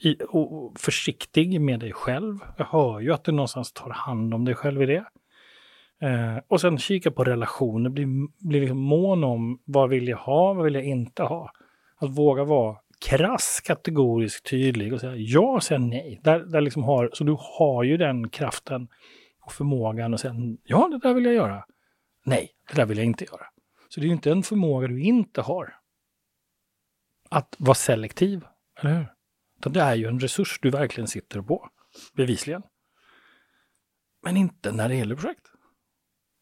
i, 0.00 0.16
och 0.28 0.80
försiktig 0.80 1.60
med 1.60 1.80
dig 1.80 1.92
själv. 1.92 2.38
Jag 2.56 2.64
hör 2.64 3.00
ju 3.00 3.12
att 3.12 3.24
du 3.24 3.32
någonstans 3.32 3.72
tar 3.72 3.90
hand 3.90 4.34
om 4.34 4.44
dig 4.44 4.54
själv 4.54 4.82
i 4.82 4.86
det. 4.86 5.04
Eh, 6.00 6.38
och 6.48 6.60
sen 6.60 6.78
kika 6.78 7.10
på 7.10 7.24
relationer, 7.24 7.90
bli, 7.90 8.06
bli 8.38 8.60
liksom 8.60 8.78
mån 8.78 9.24
om 9.24 9.62
vad 9.64 9.88
vill 9.88 10.08
jag 10.08 10.18
ha, 10.18 10.52
vad 10.52 10.64
vill 10.64 10.74
jag 10.74 10.84
inte 10.84 11.22
ha. 11.22 11.52
Att 11.96 12.10
våga 12.10 12.44
vara 12.44 12.76
krass, 13.00 13.60
kategorisk, 13.64 14.50
tydlig 14.50 14.92
och 14.92 15.00
säga 15.00 15.16
ja 15.16 15.40
och 15.40 15.62
säga 15.62 15.78
nej. 15.78 16.20
Där, 16.24 16.40
där 16.40 16.60
liksom 16.60 16.82
har, 16.82 17.10
så 17.12 17.24
du 17.24 17.36
har 17.40 17.82
ju 17.82 17.96
den 17.96 18.28
kraften 18.28 18.88
och 19.40 19.52
förmågan 19.52 20.14
att 20.14 20.20
säga 20.20 20.34
ja, 20.64 20.88
det 20.88 20.98
där 20.98 21.14
vill 21.14 21.24
jag 21.24 21.34
göra. 21.34 21.64
Nej, 22.24 22.50
det 22.68 22.76
där 22.76 22.86
vill 22.86 22.98
jag 22.98 23.06
inte 23.06 23.24
göra. 23.24 23.46
Så 23.88 24.00
det 24.00 24.04
är 24.04 24.08
ju 24.08 24.14
inte 24.14 24.30
en 24.30 24.42
förmåga 24.42 24.88
du 24.88 25.02
inte 25.02 25.40
har. 25.40 25.74
Att 27.30 27.56
vara 27.58 27.74
selektiv, 27.74 28.44
eller 28.80 28.94
hur? 28.94 29.06
Utan 29.58 29.72
det 29.72 29.80
är 29.80 29.94
ju 29.94 30.06
en 30.06 30.20
resurs 30.20 30.58
du 30.62 30.70
verkligen 30.70 31.08
sitter 31.08 31.40
på, 31.40 31.68
bevisligen. 32.14 32.62
Men 34.22 34.36
inte 34.36 34.72
när 34.72 34.88
det 34.88 34.94
gäller 34.94 35.16
projekt. 35.16 35.46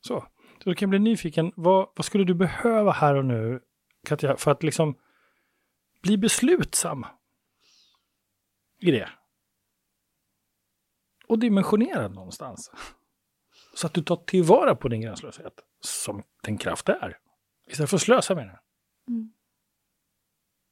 Så, 0.01 0.21
så 0.63 0.71
du 0.71 0.75
kan 0.75 0.91
bli 0.91 0.99
nyfiken. 0.99 1.53
Vad, 1.57 1.89
vad 1.97 2.05
skulle 2.05 2.25
du 2.25 2.35
behöva 2.35 2.93
här 2.93 3.15
och 3.15 3.25
nu, 3.25 3.61
Katja, 4.07 4.37
för 4.37 4.51
att 4.51 4.63
liksom 4.63 4.95
bli 6.03 6.19
beslutsam 6.19 7.07
i 8.79 8.91
det? 8.91 9.09
Och 11.27 11.39
dimensionerad 11.39 12.15
någonstans. 12.15 12.71
Så 13.75 13.87
att 13.87 13.95
du 13.95 14.03
tar 14.03 14.17
tillvara 14.17 14.77
på 14.77 14.89
din 14.89 15.01
gränslöshet 15.01 15.53
som 15.81 16.23
den 16.43 16.59
kraft 16.59 16.89
är. 16.89 17.19
Istället 17.67 17.91
för 17.91 17.97
att 17.97 18.03
slösa 18.03 18.35
med 18.35 18.47
den. 18.47 18.57
Mm. 19.09 19.33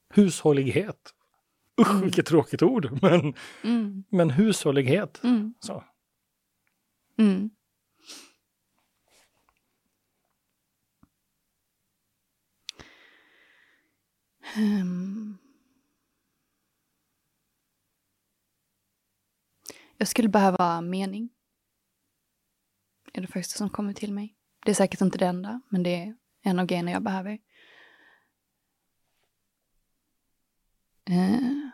Hushållighet. 0.09 1.15
Usch, 1.81 1.91
mm. 1.91 2.03
vilket 2.03 2.27
tråkigt 2.27 2.63
ord. 2.63 3.03
Men, 3.03 3.35
mm. 3.63 4.05
men 4.09 4.31
hushållighet. 4.31 5.25
Mm. 5.25 5.55
Så. 5.61 5.85
Um. 14.57 15.39
Jag 19.97 20.09
skulle 20.09 20.29
behöva 20.29 20.81
mening. 20.81 21.31
är 23.13 23.21
det 23.21 23.27
första 23.27 23.59
som 23.59 23.71
kommer 23.71 23.93
till 23.93 24.13
mig. 24.13 24.35
Det 24.65 24.71
är 24.71 24.75
säkert 24.75 25.01
inte 25.01 25.19
det 25.19 25.27
enda, 25.27 25.61
men 25.69 25.83
det 25.83 25.95
är 25.95 26.17
en 26.43 26.59
av 26.59 26.67
grejerna 26.67 26.91
jag 26.91 27.03
behöver. 27.03 27.39
Uh, 31.11 31.71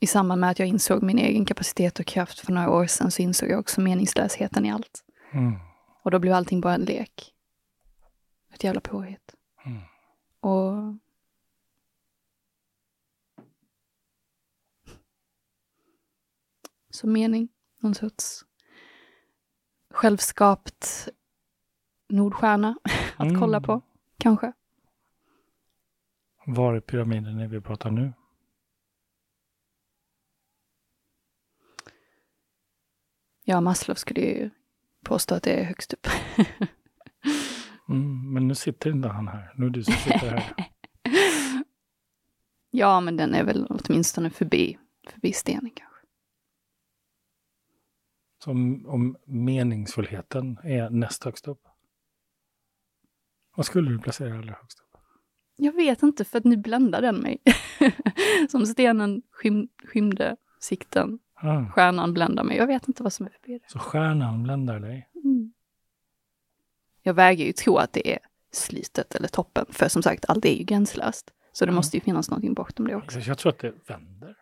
I 0.00 0.06
samband 0.06 0.40
med 0.40 0.50
att 0.50 0.58
jag 0.58 0.68
insåg 0.68 1.02
min 1.02 1.18
egen 1.18 1.44
kapacitet 1.44 2.00
och 2.00 2.06
kraft 2.06 2.40
för 2.40 2.52
några 2.52 2.70
år 2.70 2.86
sedan 2.86 3.10
så 3.10 3.22
insåg 3.22 3.50
jag 3.50 3.60
också 3.60 3.80
meningslösheten 3.80 4.66
i 4.66 4.70
allt. 4.70 5.04
Mm. 5.32 5.54
Och 6.02 6.10
då 6.10 6.18
blev 6.18 6.34
allting 6.34 6.60
bara 6.60 6.74
en 6.74 6.84
lek. 6.84 7.34
Ett 8.54 8.64
jävla 8.64 8.80
påhitt. 8.80 9.34
Mm. 9.64 9.82
Och 10.40 11.05
som 16.96 17.12
mening. 17.12 17.48
Någon 17.80 17.94
sorts 17.94 18.44
självskapt 19.90 21.08
Nordstjärna 22.08 22.78
att 23.16 23.28
mm. 23.28 23.40
kolla 23.40 23.60
på, 23.60 23.82
kanske. 24.18 24.52
Var 26.46 26.76
i 26.76 26.80
pyramiden 26.80 27.38
är 27.40 27.48
vi 27.48 27.60
pratar 27.60 27.90
nu? 27.90 28.12
Ja, 33.44 33.60
Maslow 33.60 33.94
skulle 33.94 34.20
ju 34.20 34.50
påstå 35.04 35.34
att 35.34 35.42
det 35.42 35.60
är 35.60 35.64
högst 35.64 35.92
upp. 35.92 36.06
mm, 37.88 38.32
men 38.32 38.48
nu 38.48 38.54
sitter 38.54 38.90
inte 38.90 39.08
han 39.08 39.28
här. 39.28 39.52
Nu 39.56 39.66
är 39.66 39.70
du 39.70 39.84
som 39.84 39.94
sitter 39.94 40.30
här. 40.30 40.54
ja, 42.70 43.00
men 43.00 43.16
den 43.16 43.34
är 43.34 43.44
väl 43.44 43.66
åtminstone 43.70 44.30
förbi, 44.30 44.78
förbi 45.10 45.32
stenen 45.32 45.70
kanske. 45.74 45.95
Som 48.46 48.86
om 48.86 49.16
meningsfullheten 49.24 50.58
är 50.64 50.90
näst 50.90 51.24
högst 51.24 51.48
upp. 51.48 51.62
Vad 53.56 53.66
skulle 53.66 53.90
du 53.90 53.98
placera 53.98 54.38
allra 54.38 54.54
högst 54.60 54.80
upp? 54.80 55.00
Jag 55.56 55.72
vet 55.72 56.02
inte, 56.02 56.24
för 56.24 56.38
att 56.38 56.44
nu 56.44 56.56
bländar 56.56 57.02
den 57.02 57.16
mig. 57.16 57.38
som 58.50 58.66
stenen 58.66 59.22
skym, 59.30 59.68
skymde 59.84 60.36
sikten. 60.60 61.18
Ah. 61.34 61.66
Stjärnan 61.66 62.14
bländar 62.14 62.44
mig. 62.44 62.56
Jag 62.56 62.66
vet 62.66 62.88
inte 62.88 63.02
vad 63.02 63.12
som 63.12 63.26
är 63.26 63.30
förbi 63.30 63.58
det. 63.58 63.70
Så 63.70 63.78
stjärnan 63.78 64.42
bländar 64.42 64.80
dig? 64.80 65.10
Mm. 65.24 65.52
Jag 67.02 67.14
väger 67.14 67.44
ju 67.44 67.52
tro 67.52 67.76
att 67.76 67.92
det 67.92 68.12
är 68.12 68.18
slutet 68.52 69.14
eller 69.14 69.28
toppen, 69.28 69.66
för 69.68 69.88
som 69.88 70.02
sagt, 70.02 70.24
allt 70.28 70.44
är 70.44 70.54
ju 70.54 70.64
gränslöst. 70.64 71.30
Så 71.52 71.64
det 71.64 71.68
mm. 71.68 71.76
måste 71.76 71.96
ju 71.96 72.00
finnas 72.00 72.30
någonting 72.30 72.54
bortom 72.54 72.86
det 72.86 72.94
också. 72.94 73.18
Jag 73.20 73.38
tror 73.38 73.52
att 73.52 73.58
det 73.58 73.74
vänder. 73.88 74.36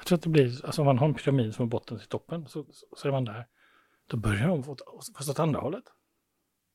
Jag 0.00 0.06
tror 0.06 0.18
att 0.18 0.22
det 0.22 0.28
blir, 0.28 0.66
alltså 0.66 0.82
om 0.82 0.86
man 0.86 0.98
har 0.98 1.08
en 1.08 1.14
pyramid 1.14 1.54
från 1.54 1.68
botten 1.68 1.98
till 1.98 2.08
toppen 2.08 2.48
så, 2.48 2.66
så, 2.70 2.86
så 2.96 3.08
är 3.08 3.12
man 3.12 3.24
där. 3.24 3.46
Då 4.06 4.16
börjar 4.16 4.48
de 4.48 4.68
åt, 4.68 4.80
fast 5.16 5.30
åt 5.30 5.38
andra 5.38 5.60
hållet. 5.60 5.84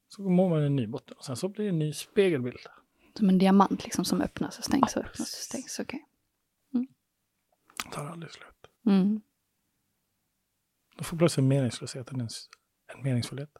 Så 0.07 0.21
mår 0.21 0.49
man 0.49 0.63
en 0.63 0.76
ny 0.76 0.88
botten 0.88 1.17
och 1.17 1.26
sen 1.26 1.36
så 1.36 1.49
blir 1.49 1.65
det 1.65 1.69
en 1.69 1.80
ny 1.80 1.93
spegelbild. 1.93 2.59
Som 3.17 3.30
en 3.30 3.38
diamant 3.38 3.84
liksom 3.84 4.05
som 4.05 4.21
öppnas 4.21 4.57
och 4.57 4.63
stängs 4.63 4.95
ja, 4.95 5.01
och 5.01 5.07
öppnas 5.07 5.34
och 5.34 5.39
stängs, 5.39 5.80
okej. 5.80 6.05
Okay. 6.69 6.80
Mm. 6.80 6.88
Tar 7.91 8.05
aldrig 8.05 8.32
slut. 8.32 8.67
Mm. 8.86 9.21
Då 10.97 11.03
får 11.03 11.17
plötsligt 11.17 11.45
meningslösheten 11.45 12.21
en, 12.21 12.30
en 12.95 13.03
meningsfullhet. 13.03 13.57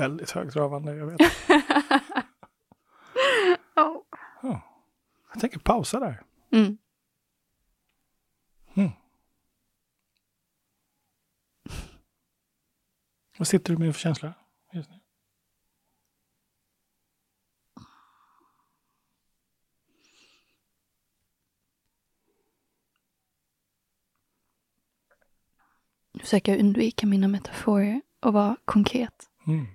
Väldigt 0.00 0.30
högtravande, 0.30 0.94
jag 0.94 1.06
vet. 1.06 1.20
oh. 3.76 4.02
Oh. 4.42 4.58
Jag 5.32 5.40
tänker 5.40 5.58
pausa 5.58 6.00
där. 6.00 6.22
Mm. 6.50 6.78
Mm. 8.74 8.90
Vad 13.38 13.48
sitter 13.48 13.72
du 13.72 13.78
med 13.78 13.94
för 13.94 14.00
känsla 14.00 14.34
just 14.72 14.90
nu? 14.90 14.96
Jag 26.12 26.26
undvika 26.60 27.06
mina 27.06 27.28
metaforer 27.28 28.00
och 28.20 28.32
vara 28.32 28.56
konkret. 28.64 29.30
Mm. 29.46 29.66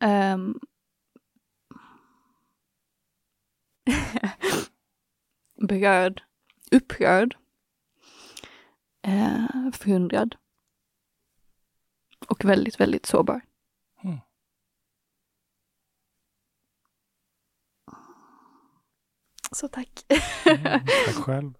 Um, 0.00 0.60
berörd, 5.68 6.22
upprörd, 6.70 7.36
uh, 9.06 9.70
förundrad 9.72 10.36
och 12.28 12.44
väldigt, 12.44 12.80
väldigt 12.80 13.06
sårbar. 13.06 13.40
Mm. 14.04 14.18
Så 19.52 19.68
tack. 19.68 20.06
mm, 20.44 20.62
tack 21.06 21.14
själv. 21.24 21.54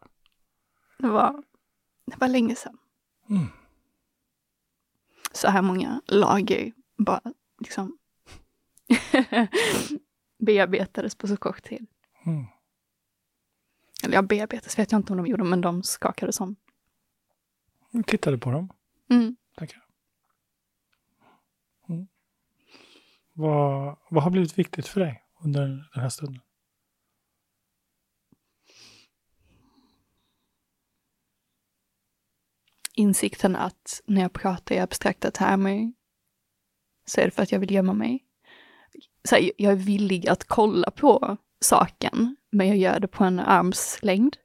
Det 0.99 1.09
var, 1.09 1.43
det 2.07 2.21
var 2.21 2.29
länge 2.29 2.55
sedan. 2.55 2.79
Mm. 3.29 3.47
Så 5.33 5.49
här 5.49 5.63
många 5.63 6.03
lager 6.07 6.73
bara 6.97 7.21
liksom 7.61 7.98
bearbetades 10.39 11.15
på 11.15 11.29
så 11.29 11.37
kort 11.37 11.63
tid. 11.63 11.87
Mm. 12.27 12.47
Eller 14.05 14.15
ja, 14.15 14.23
bearbetades 14.23 14.79
vet 14.79 14.93
jag 14.93 14.99
inte 14.99 15.13
om 15.13 15.17
de 15.17 15.27
gjorde, 15.27 15.45
men 15.45 15.61
de 15.61 15.83
skakades 15.83 16.41
om. 16.41 16.57
Jag 17.91 18.07
tittade 18.07 18.39
på 18.39 18.51
dem. 18.51 18.73
Mm. 19.11 19.37
Tackar. 19.57 19.85
Mm. 21.89 22.09
Vad, 23.33 23.97
vad 24.11 24.23
har 24.23 24.31
blivit 24.31 24.59
viktigt 24.59 24.87
för 24.87 25.01
dig 25.01 25.23
under 25.45 25.67
den 25.67 26.03
här 26.03 26.09
stunden? 26.09 26.43
Insikten 32.95 33.57
att 33.57 34.03
när 34.05 34.23
jag 34.23 34.33
pratar 34.33 34.75
i 34.75 34.79
abstrakta 34.79 35.31
termer 35.31 35.93
så 37.05 37.21
är 37.21 37.25
det 37.25 37.31
för 37.31 37.43
att 37.43 37.53
jag 37.53 37.59
vill 37.61 37.71
gömma 37.71 37.93
mig 37.93 38.28
så 39.29 39.35
här, 39.35 39.51
jag 39.57 39.73
är 39.73 39.77
villig 39.77 40.29
att 40.29 40.45
kolla 40.45 40.91
på 40.91 41.37
saken, 41.61 42.37
men 42.51 42.69
jag 42.69 42.77
gör 42.77 43.01
det 43.01 43.09
på 43.09 43.25
en 43.25 43.41
armslängd. 43.41 44.37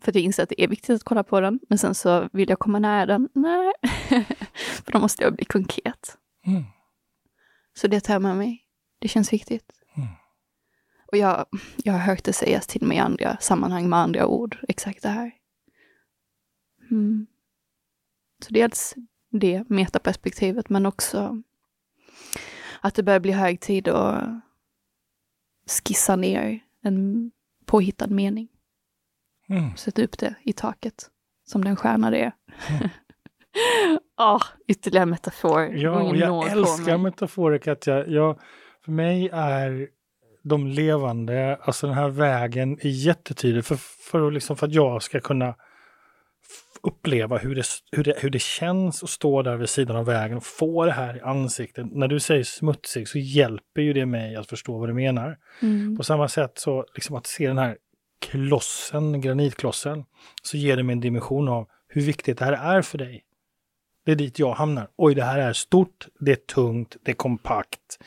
För 0.00 0.12
att 0.12 0.14
jag 0.14 0.24
inser 0.24 0.42
att 0.42 0.48
det 0.48 0.62
är 0.62 0.68
viktigt 0.68 0.96
att 0.96 1.04
kolla 1.04 1.24
på 1.24 1.40
den, 1.40 1.60
men 1.68 1.78
sen 1.78 1.94
så 1.94 2.28
vill 2.32 2.48
jag 2.48 2.58
komma 2.58 2.78
nära 2.78 3.06
den. 3.06 3.28
Nej, 3.32 3.72
för 4.84 4.92
då 4.92 4.98
måste 4.98 5.24
jag 5.24 5.34
bli 5.34 5.44
konkret. 5.44 6.18
Mm. 6.46 6.64
Så 7.74 7.88
det 7.88 8.00
tar 8.00 8.14
jag 8.14 8.22
med 8.22 8.36
mig. 8.36 8.64
Det 8.98 9.08
känns 9.08 9.32
viktigt. 9.32 9.72
Mm. 9.96 10.08
Och 11.06 11.16
jag, 11.16 11.46
jag 11.76 11.92
har 11.92 12.00
hört 12.00 12.24
det 12.24 12.32
sägas 12.32 12.66
till 12.66 12.86
mig 12.86 12.96
i 12.96 13.00
andra 13.00 13.36
sammanhang 13.40 13.88
med 13.88 13.98
andra 13.98 14.26
ord, 14.26 14.58
exakt 14.68 15.02
det 15.02 15.08
här. 15.08 15.32
Mm. 16.90 17.26
Så 18.44 18.52
dels 18.52 18.94
det 19.30 19.64
metaperspektivet, 19.68 20.68
men 20.68 20.86
också 20.86 21.42
att 22.80 22.94
det 22.94 23.02
börjar 23.02 23.20
bli 23.20 23.32
hög 23.32 23.60
tid 23.60 23.88
att 23.88 24.28
skissa 25.84 26.16
ner 26.16 26.60
en 26.82 27.30
påhittad 27.66 28.06
mening. 28.06 28.48
Mm. 29.48 29.76
Sätta 29.76 30.02
upp 30.02 30.18
det 30.18 30.34
i 30.42 30.52
taket, 30.52 31.10
som 31.46 31.64
den 31.64 31.76
stjärna 31.76 32.10
det 32.10 32.18
är. 32.18 32.32
Mm. 32.68 32.88
oh, 34.18 34.42
ytterligare 34.68 35.06
metafor. 35.06 35.62
Ja, 35.62 36.02
och 36.02 36.16
jag 36.16 36.52
älskar 36.52 36.98
metaforer 36.98 37.58
Katja. 37.58 38.06
Jag, 38.06 38.40
för 38.84 38.92
mig 38.92 39.30
är 39.32 39.88
de 40.42 40.66
levande, 40.66 41.58
alltså 41.62 41.86
den 41.86 41.96
här 41.96 42.08
vägen 42.08 42.78
är 42.80 42.88
jättetydlig 42.88 43.64
för, 43.64 43.76
för, 44.10 44.30
liksom 44.30 44.56
för 44.56 44.66
att 44.66 44.72
jag 44.72 45.02
ska 45.02 45.20
kunna 45.20 45.54
uppleva 46.82 47.38
hur 47.38 47.54
det, 47.54 47.64
hur, 47.92 48.04
det, 48.04 48.14
hur 48.18 48.30
det 48.30 48.42
känns 48.42 49.02
att 49.02 49.10
stå 49.10 49.42
där 49.42 49.56
vid 49.56 49.68
sidan 49.68 49.96
av 49.96 50.06
vägen 50.06 50.36
och 50.36 50.44
få 50.44 50.84
det 50.84 50.92
här 50.92 51.16
i 51.16 51.20
ansiktet. 51.20 51.86
När 51.92 52.08
du 52.08 52.20
säger 52.20 52.44
smutsig 52.44 53.08
så 53.08 53.18
hjälper 53.18 53.82
ju 53.82 53.92
det 53.92 54.06
mig 54.06 54.36
att 54.36 54.48
förstå 54.48 54.78
vad 54.78 54.88
du 54.88 54.94
menar. 54.94 55.38
Mm. 55.62 55.96
På 55.96 56.04
samma 56.04 56.28
sätt 56.28 56.52
så 56.58 56.86
liksom 56.94 57.16
att 57.16 57.26
se 57.26 57.48
den 57.48 57.58
här 57.58 57.76
klossen, 58.20 59.20
granitklossen, 59.20 60.04
så 60.42 60.56
ger 60.56 60.76
det 60.76 60.82
mig 60.82 60.92
en 60.92 61.00
dimension 61.00 61.48
av 61.48 61.68
hur 61.88 62.02
viktigt 62.02 62.38
det 62.38 62.44
här 62.44 62.76
är 62.76 62.82
för 62.82 62.98
dig. 62.98 63.24
Det 64.04 64.12
är 64.12 64.16
dit 64.16 64.38
jag 64.38 64.52
hamnar. 64.52 64.88
Oj, 64.96 65.14
det 65.14 65.24
här 65.24 65.38
är 65.38 65.52
stort, 65.52 66.06
det 66.20 66.32
är 66.32 66.36
tungt, 66.36 66.96
det 67.02 67.10
är 67.10 67.14
kompakt. 67.14 67.98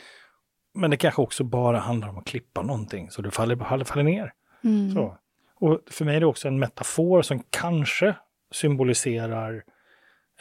Men 0.74 0.92
det 0.92 0.98
kanske 0.98 1.22
också 1.22 1.44
bara 1.44 1.80
handlar 1.80 2.10
om 2.10 2.18
att 2.18 2.26
klippa 2.26 2.62
någonting 2.62 3.12
så 3.12 3.22
det 3.22 3.32
faller, 3.32 3.84
faller 3.84 4.04
ner. 4.04 4.34
Mm. 4.64 4.94
Så. 4.94 5.18
Och 5.56 5.82
för 5.88 6.06
mig 6.06 6.16
är 6.16 6.20
det 6.20 6.26
också 6.26 6.48
en 6.48 6.60
metafor 6.60 7.22
som 7.22 7.44
kanske 7.50 8.16
symboliserar 8.52 9.64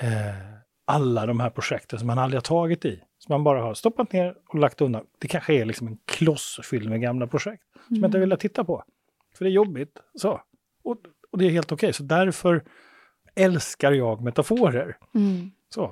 eh, 0.00 0.60
alla 0.84 1.26
de 1.26 1.40
här 1.40 1.50
projekten 1.50 1.98
som 1.98 2.06
man 2.06 2.18
aldrig 2.18 2.36
har 2.36 2.42
tagit 2.42 2.84
i. 2.84 3.02
Som 3.18 3.32
man 3.32 3.44
bara 3.44 3.62
har 3.62 3.74
stoppat 3.74 4.12
ner 4.12 4.34
och 4.48 4.58
lagt 4.58 4.80
undan. 4.80 5.06
Det 5.18 5.28
kanske 5.28 5.54
är 5.54 5.64
liksom 5.64 5.86
en 5.86 5.98
kloss 6.04 6.60
fylld 6.70 6.90
med 6.90 7.00
gamla 7.00 7.26
projekt 7.26 7.62
mm. 7.74 7.86
som 7.86 7.96
jag 7.96 8.08
inte 8.08 8.18
vill 8.18 8.36
titta 8.38 8.64
på. 8.64 8.84
För 9.38 9.44
det 9.44 9.50
är 9.50 9.52
jobbigt. 9.52 10.00
Så. 10.14 10.40
Och, 10.84 10.96
och 11.30 11.38
det 11.38 11.46
är 11.46 11.50
helt 11.50 11.72
okej. 11.72 11.86
Okay. 11.86 11.92
Så 11.92 12.02
därför 12.02 12.64
älskar 13.34 13.92
jag 13.92 14.20
metaforer. 14.20 14.96
Mm. 15.14 15.50
Så. 15.74 15.86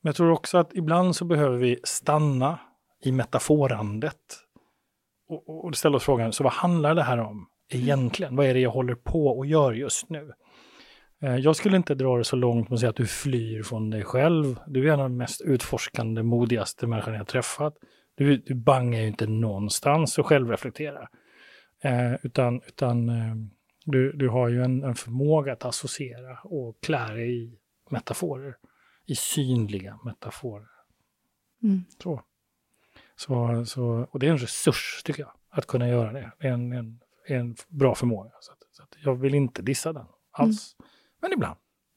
Men 0.00 0.08
jag 0.08 0.16
tror 0.16 0.30
också 0.30 0.58
att 0.58 0.74
ibland 0.74 1.16
så 1.16 1.24
behöver 1.24 1.56
vi 1.56 1.80
stanna 1.84 2.58
i 3.02 3.12
metaforandet. 3.12 4.16
Och, 5.28 5.48
och, 5.48 5.64
och 5.64 5.76
ställa 5.76 5.96
oss 5.96 6.04
frågan, 6.04 6.32
så 6.32 6.44
vad 6.44 6.52
handlar 6.52 6.94
det 6.94 7.02
här 7.02 7.18
om 7.18 7.48
egentligen? 7.68 8.36
Vad 8.36 8.46
är 8.46 8.54
det 8.54 8.60
jag 8.60 8.70
håller 8.70 8.94
på 8.94 9.26
och 9.26 9.46
gör 9.46 9.72
just 9.72 10.10
nu? 10.10 10.32
Eh, 11.24 11.36
jag 11.36 11.56
skulle 11.56 11.76
inte 11.76 11.94
dra 11.94 12.18
det 12.18 12.24
så 12.24 12.36
långt 12.36 12.68
med 12.68 12.74
att 12.74 12.80
säga 12.80 12.90
att 12.90 12.96
du 12.96 13.06
flyr 13.06 13.62
från 13.62 13.90
dig 13.90 14.04
själv. 14.04 14.60
Du 14.66 14.88
är 14.88 14.92
en 14.92 15.00
av 15.00 15.10
de 15.10 15.16
mest 15.16 15.40
utforskande, 15.40 16.22
modigaste 16.22 16.86
människorna 16.86 17.16
jag 17.16 17.26
träffat. 17.26 17.74
Du, 18.14 18.36
du 18.36 18.54
bangar 18.54 19.00
ju 19.00 19.06
inte 19.06 19.26
någonstans 19.26 20.18
och 20.18 20.26
självreflektera. 20.26 21.08
Eh, 21.80 22.14
utan 22.22 22.60
utan 22.66 23.08
eh, 23.08 23.34
du, 23.84 24.12
du 24.12 24.28
har 24.28 24.48
ju 24.48 24.62
en, 24.62 24.82
en, 24.84 24.94
förmåga 24.94 25.52
att 25.52 25.64
associera 25.64 26.38
och 26.42 26.76
klä 26.82 27.12
dig 27.12 27.44
i 27.44 27.58
metaforer. 27.90 28.56
I 29.06 29.14
synliga 29.14 29.98
metaforer. 30.04 30.68
Mm. 31.62 31.84
Så. 32.02 32.22
Så, 33.16 33.64
så, 33.66 34.08
och 34.10 34.18
det 34.18 34.26
är 34.26 34.30
en 34.30 34.38
resurs 34.38 35.02
tycker 35.04 35.22
jag, 35.22 35.32
att 35.50 35.66
kunna 35.66 35.88
göra 35.88 36.12
det. 36.12 36.32
Det 36.38 36.46
är 36.46 36.52
en, 36.52 36.72
en, 36.72 37.00
en 37.26 37.56
bra 37.68 37.94
förmåga. 37.94 38.30
Så, 38.40 38.52
att, 38.52 38.58
så 38.70 38.82
att 38.82 38.96
jag 39.04 39.14
vill 39.14 39.34
inte 39.34 39.62
dissa 39.62 39.92
den 39.92 40.06
alls. 40.30 40.76
Mm. 40.78 40.90
Men 41.24 41.32
ibland 41.32 41.56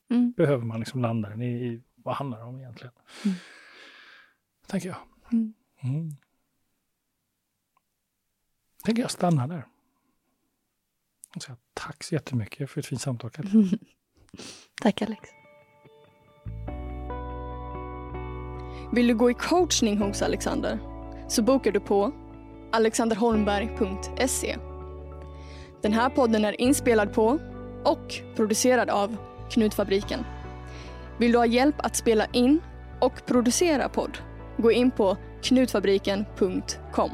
mm. 0.10 0.32
behöver 0.32 0.66
man 0.66 0.80
liksom 0.80 1.02
landa 1.02 1.30
den 1.30 1.42
i, 1.42 1.66
i 1.68 1.82
vad 1.96 2.16
handlar 2.16 2.38
det 2.38 2.44
om 2.44 2.60
egentligen. 2.60 2.94
Mm. 3.26 3.38
Tänker 4.68 4.88
jag. 4.90 4.98
Mm. 5.32 5.54
Mm. 5.82 6.12
Tänker 8.84 9.02
jag 9.02 9.12
stanna 9.12 9.48
där. 9.48 9.66
Och 11.36 11.44
säga 11.44 11.58
tack 11.74 12.04
så 12.04 12.16
jättemycket 12.16 12.70
för 12.70 12.80
ett 12.80 12.86
fint 12.86 13.02
samtal. 13.02 13.32
tack 14.82 15.02
Alex. 15.02 15.30
Vill 18.94 19.08
du 19.08 19.16
gå 19.16 19.32
i 19.32 19.34
coachning 19.34 19.98
hos 19.98 20.22
Alexander 20.22 20.80
så 21.30 21.44
bokar 21.44 21.72
du 21.72 21.80
på 21.80 22.12
alexanderholmberg.se. 22.72 24.58
Den 25.82 25.94
här 25.94 26.10
podden 26.10 26.46
är 26.46 26.62
inspelad 26.62 27.14
på 27.14 27.57
och 27.88 28.16
producerad 28.36 28.90
av 28.90 29.18
Knutfabriken. 29.50 30.20
Vill 31.18 31.32
du 31.32 31.38
ha 31.38 31.46
hjälp 31.46 31.76
att 31.78 31.96
spela 31.96 32.26
in 32.26 32.60
och 33.00 33.26
producera 33.26 33.90
podd? 33.90 34.18
Gå 34.58 34.72
in 34.72 34.92
på 34.92 35.18
knutfabriken.com. 35.42 37.12